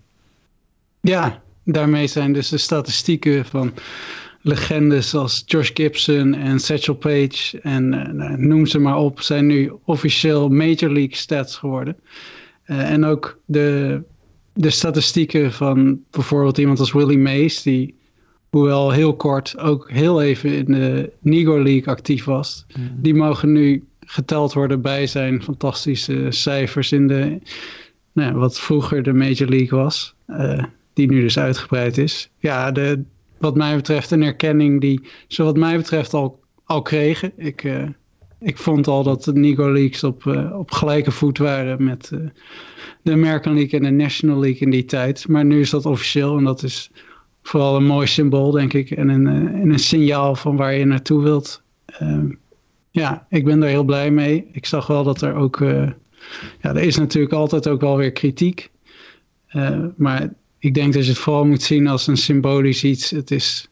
[1.00, 3.72] Ja, daarmee zijn dus de statistieken van
[4.42, 8.14] legendes als Josh Gibson en Satchel Paige en
[8.48, 11.96] noem ze maar op, zijn nu officieel Major League stats geworden.
[12.66, 14.00] Uh, en ook de,
[14.52, 17.94] de statistieken van bijvoorbeeld iemand als Willie Mays, die
[18.53, 22.90] hoewel heel kort ook heel even in de Negro League actief was, mm.
[22.96, 27.38] die mogen nu geteld worden bij zijn fantastische cijfers in de,
[28.12, 32.30] nou wat vroeger de Major League was, uh, die nu dus uitgebreid is.
[32.38, 33.03] Ja, de,
[33.38, 37.32] wat mij betreft een erkenning die ze wat mij betreft al, al kregen.
[37.36, 37.88] Ik, uh,
[38.40, 42.12] ik vond al dat de Negro Leagues op, uh, op gelijke voet waren met
[43.03, 45.28] de American League en de National League in die tijd.
[45.28, 46.90] Maar nu is dat officieel en dat is
[47.43, 48.90] vooral een mooi symbool, denk ik.
[48.90, 51.62] En een, en een signaal van waar je naartoe wilt.
[51.86, 52.26] Ehm,
[52.90, 54.47] ja, ik ben daar heel blij mee.
[54.53, 55.59] Ik zag wel dat er ook...
[56.61, 58.70] ja, er is natuurlijk altijd ook wel weer kritiek.
[59.97, 63.11] maar ik denk dat je het vooral moet zien als een symbolisch iets.
[63.11, 63.68] Het is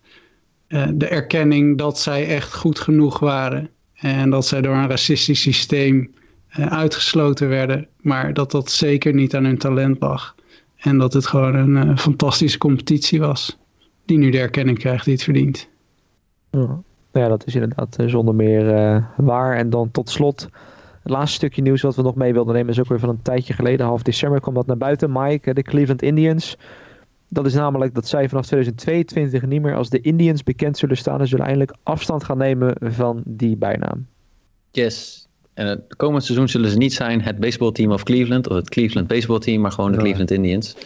[0.69, 3.71] de erkenning dat zij echt goed genoeg waren.
[3.95, 6.11] En dat zij door een racistisch systeem
[6.51, 7.89] uitgesloten werden.
[8.01, 10.35] Maar dat dat zeker niet aan hun talent lag.
[10.77, 13.59] En dat het gewoon een uh, fantastische competitie was.
[14.11, 15.69] Die nu de erkenning krijgt die het verdient.
[16.51, 16.83] Ja,
[17.13, 19.57] ja dat is inderdaad uh, zonder meer uh, waar.
[19.57, 20.49] En dan tot slot.
[21.03, 23.23] Het laatste stukje nieuws wat we nog mee wilden nemen is ook weer van een
[23.23, 23.87] tijdje geleden.
[23.87, 25.13] Half december kwam dat naar buiten.
[25.13, 26.57] Mike, de Cleveland Indians.
[27.29, 31.21] Dat is namelijk dat zij vanaf 2022 niet meer als de Indians bekend zullen staan.
[31.21, 34.07] En zullen eindelijk afstand gaan nemen van die bijnaam.
[34.71, 38.69] Yes, en het komend seizoen zullen ze niet zijn het baseballteam of Cleveland of het
[38.69, 40.77] Cleveland baseballteam, maar gewoon de Cleveland Indians.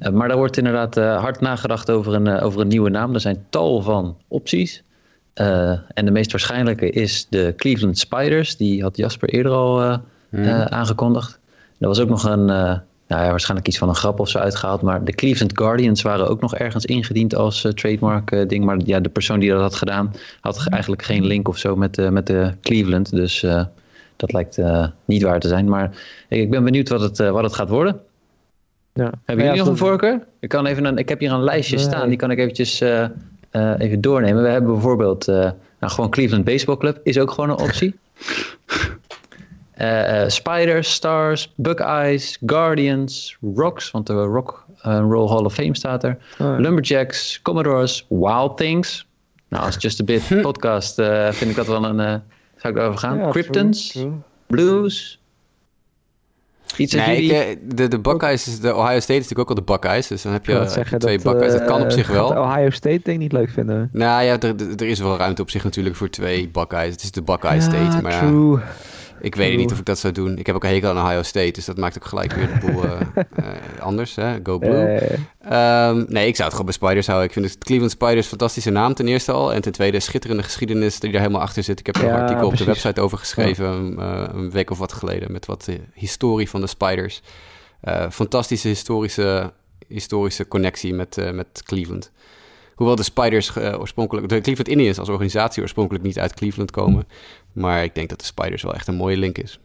[0.00, 3.14] Uh, maar daar wordt inderdaad uh, hard nagedacht over een, uh, over een nieuwe naam.
[3.14, 4.82] Er zijn tal van opties.
[5.34, 8.56] en de meest waarschijnlijke is de Cleveland Spiders.
[8.56, 9.98] Die had Jasper eerder al
[10.30, 10.46] hmm.
[10.48, 11.38] aangekondigd.
[11.78, 14.82] Er was ook nog een, nou ja, waarschijnlijk iets van een grap of zo uitgehaald.
[14.82, 18.64] Maar de Cleveland Guardians waren ook nog ergens ingediend als trademark ding.
[18.64, 22.10] Maar ja, de persoon die dat had gedaan had eigenlijk geen link of zo met,
[22.10, 23.10] met de Cleveland.
[23.10, 23.44] Dus
[24.16, 25.68] dat lijkt uh, niet waar te zijn.
[25.68, 25.90] Maar
[26.28, 28.00] ik ben benieuwd wat het, uh, wat het gaat worden.
[28.94, 29.10] Ja.
[29.24, 30.26] Hebben jullie nog een voorkeur?
[30.40, 31.84] Ik, kan even een, ik heb hier een lijstje nee.
[31.84, 33.08] staan, die kan ik eventjes uh,
[33.78, 34.42] even doornemen.
[34.42, 37.94] We hebben bijvoorbeeld nou, gewoon Cleveland Baseball Club, is ook gewoon een optie.
[40.26, 46.18] Spiders, Stars, Buckeyes, Guardians, Rocks, want de Rock Roll Hall of Fame staat er.
[46.38, 49.06] Oh, Lumberjacks, Commodores, Wild Things.
[49.48, 50.94] Nou, als Just a Bit podcast
[51.30, 52.22] vind ik dat wel een
[52.64, 53.18] zou ik erover gaan?
[53.18, 54.04] Ja, Kryptons?
[54.46, 55.20] Blues?
[56.78, 60.06] Nee, ik, eh, de, de Buckeyes, de Ohio State is natuurlijk ook al de Buckeyes.
[60.06, 61.52] Dus dan heb je, heb twee dat, Buckeyes.
[61.52, 62.28] Dat kan op zich wel.
[62.28, 63.88] Ohio State denk ik niet leuk vinden.
[63.92, 66.92] Nou ja, er, er is wel ruimte op zich natuurlijk voor twee Buckeyes.
[66.92, 68.02] Het is de Buckeye State.
[68.02, 68.58] Maar true.
[69.20, 70.38] Ik weet niet of ik dat zou doen.
[70.38, 72.66] Ik heb ook een hekel aan Ohio State, dus dat maakt ook gelijk weer de
[72.66, 73.46] boel uh, uh,
[73.80, 74.14] anders.
[74.14, 74.36] Hè?
[74.42, 75.00] Go Blue.
[75.52, 77.28] Um, nee, ik zou het gewoon bij Spiders houden.
[77.28, 79.52] Ik vind het Cleveland Spiders een fantastische naam ten eerste al.
[79.52, 81.80] En ten tweede schitterende geschiedenis die daar helemaal achter zit.
[81.80, 82.60] Ik heb er een artikel precies.
[82.60, 84.00] op de website over geschreven
[84.36, 85.32] een week of wat geleden.
[85.32, 87.22] Met wat historie van de Spiders.
[88.10, 89.52] fantastische historische,
[89.88, 92.12] historische connectie met, met Cleveland.
[92.74, 97.06] Hoewel de Spiders uh, oorspronkelijk, de Cleveland Indians als organisatie oorspronkelijk niet uit Cleveland komen.
[97.54, 99.58] Maar ik denk dat de Spiders wel echt een mooie link is.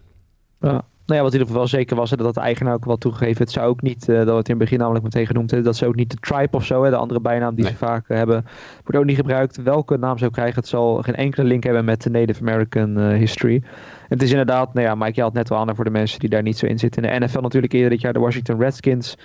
[0.60, 0.84] Ja.
[1.10, 3.44] Nou ja, wat in ieder geval zeker was, dat de eigenaar ook wel toegegeven.
[3.44, 5.68] Het zou ook niet, uh, dat we het in het begin namelijk meteen genoemd hebben,
[5.68, 7.74] dat ze ook niet de tribe of zo, hè, de andere bijnaam die nee.
[7.74, 8.46] ze vaak uh, hebben,
[8.84, 9.62] wordt ook niet gebruikt.
[9.62, 12.98] Welke naam ze ook krijgen, het zal geen enkele link hebben met de Native American
[12.98, 13.64] uh, history.
[14.08, 16.30] Het is inderdaad, nou ja, Mike, je had net wel aan voor de mensen die
[16.30, 17.04] daar niet zo in zitten.
[17.04, 19.16] In de NFL natuurlijk eerder dit jaar de Washington Redskins.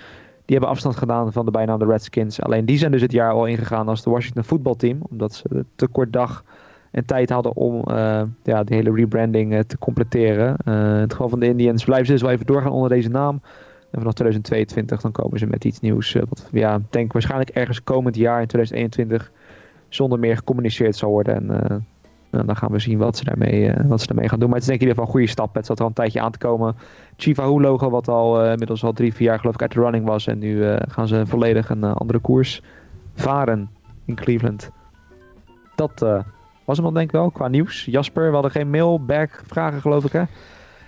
[0.45, 2.41] Die hebben afstand gedaan van de bijnaam de Redskins.
[2.41, 4.97] Alleen die zijn dus het jaar al ingegaan als de Washington voetbalteam.
[5.09, 6.43] Omdat ze te kort dag
[6.95, 10.55] en tijd hadden om uh, ja, de hele rebranding uh, te completeren.
[10.65, 13.41] In het geval van de Indians blijven ze dus wel even doorgaan onder deze naam.
[13.91, 16.13] En vanaf 2022 dan komen ze met iets nieuws.
[16.13, 19.31] wat ja, denk waarschijnlijk ergens komend jaar in 2021
[19.89, 21.35] zonder meer gecommuniceerd zal worden.
[21.35, 21.45] En
[22.31, 24.49] nou, dan gaan we zien wat ze, daarmee, wat ze daarmee gaan doen.
[24.49, 25.55] Maar het is denk ik in ieder geval een goede stap.
[25.55, 26.75] Het zat er al een tijdje aan te komen.
[27.33, 30.27] Wahoo logo wat al inmiddels al drie, vier jaar geloof ik uit de running was.
[30.27, 32.61] En nu gaan ze volledig een andere koers
[33.13, 33.69] varen
[34.05, 34.69] in Cleveland.
[35.75, 36.05] Dat
[36.65, 37.85] was hem denk ik wel, qua nieuws.
[37.85, 40.23] Jasper, we hadden geen mailback vragen geloof ik hè?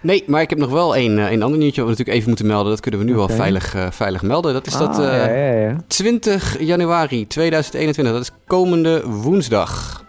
[0.02, 2.48] Nee, maar ik heb nog wel een, een ander nieuwtje wat we natuurlijk even moeten
[2.48, 2.72] melden.
[2.72, 3.28] Dat kunnen we nu okay.
[3.28, 4.54] wel veilig, uh, veilig melden.
[4.54, 5.76] Dat is ah, dat uh, ja, ja, ja.
[5.88, 10.04] 20 januari 2021, dat is komende woensdag,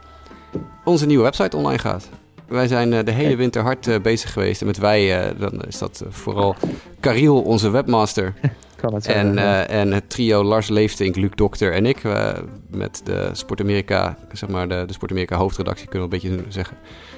[0.84, 2.08] onze nieuwe website online gaat.
[2.49, 4.61] Wij zijn uh, de hele winter hard bezig geweest.
[4.61, 6.57] En met wij, dan is dat vooral
[7.01, 8.34] Cariel, onze webmaster.
[8.80, 12.30] Kan het en, uh, en het trio Lars Leeftink, Luc Dokter en ik uh,
[12.70, 16.42] met de Sport Amerika, zeg maar de, de Sport Amerika hoofdredactie kunnen we een beetje
[16.49, 16.76] zeggen.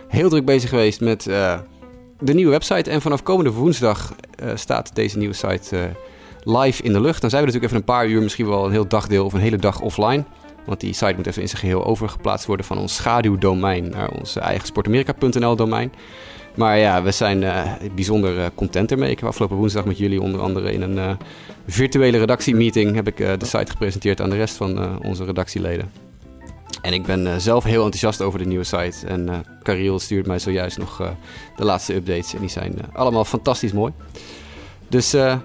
[0.08, 1.58] Heel druk bezig geweest met uh,
[2.18, 2.90] de nieuwe website.
[2.90, 4.14] En vanaf komende woensdag
[4.54, 5.90] staat deze nieuwe site
[6.44, 7.20] live in de lucht.
[7.20, 9.40] Dan zijn we natuurlijk even een paar uur, misschien wel een heel dagdeel of een
[9.40, 10.24] hele dag offline.
[10.70, 14.36] Want die site moet even in zijn geheel overgeplaatst worden van ons schaduwdomein naar ons
[14.36, 15.92] eigen sportamerika.nl domein.
[16.54, 19.10] Maar ja, we zijn uh, bijzonder uh, content ermee.
[19.10, 21.10] Ik afgelopen woensdag met jullie onder andere in een uh,
[21.66, 22.94] virtuele redactiemeeting...
[22.94, 25.90] heb ik de site gepresenteerd aan de rest van onze redactieleden.
[26.82, 29.06] En ik ben zelf heel enthousiast over de nieuwe site.
[29.06, 31.14] En Cariel stuurt mij zojuist nog
[31.56, 32.34] de laatste updates.
[32.34, 33.92] En die zijn allemaal fantastisch mooi.
[34.88, 35.42] Dus daar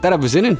[0.00, 0.58] hebben we zin in.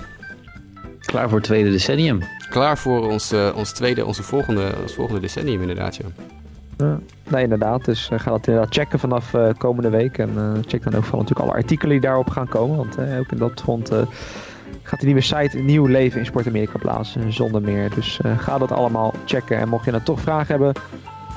[1.08, 2.22] Klaar voor het tweede decennium.
[2.48, 6.04] Klaar voor ons, ons tweede, onze volgende, ons volgende decennium inderdaad, ja.
[6.76, 6.98] Ja,
[7.28, 7.84] nee, inderdaad.
[7.84, 10.18] Dus uh, ga dat inderdaad checken vanaf uh, komende week.
[10.18, 12.76] En uh, check dan ook vooral natuurlijk alle artikelen die daarop gaan komen.
[12.76, 13.92] Want ook in dat front
[14.82, 17.94] gaat de nieuwe site een nieuw leven in Sport Amerika blazen zonder meer.
[17.94, 19.58] Dus ga dat allemaal checken.
[19.58, 20.72] En mocht je dan toch vragen hebben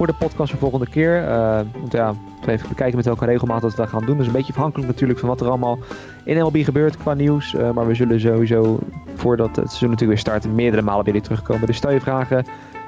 [0.02, 1.24] voor de podcast de volgende keer.
[1.24, 2.14] Uh, want ja,
[2.48, 4.18] even bekijken met welke regelmaat dat we gaan doen.
[4.18, 5.80] Dus een beetje afhankelijk natuurlijk van wat er allemaal
[6.24, 7.54] in MLB gebeurt qua nieuws.
[7.54, 8.80] Uh, maar we zullen sowieso,
[9.16, 11.68] voordat het seizoen natuurlijk weer start, meerdere malen weer terugkomen.
[11.68, 12.46] Dus stel je vragen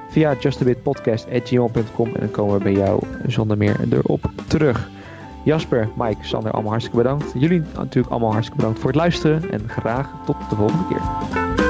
[0.08, 4.88] via justabitpodcast.gmail.com en dan komen we bij jou zonder meer erop terug.
[5.44, 7.32] Jasper, Mike, Sander, allemaal hartstikke bedankt.
[7.34, 11.63] Jullie natuurlijk allemaal hartstikke bedankt voor het luisteren en graag tot de volgende keer.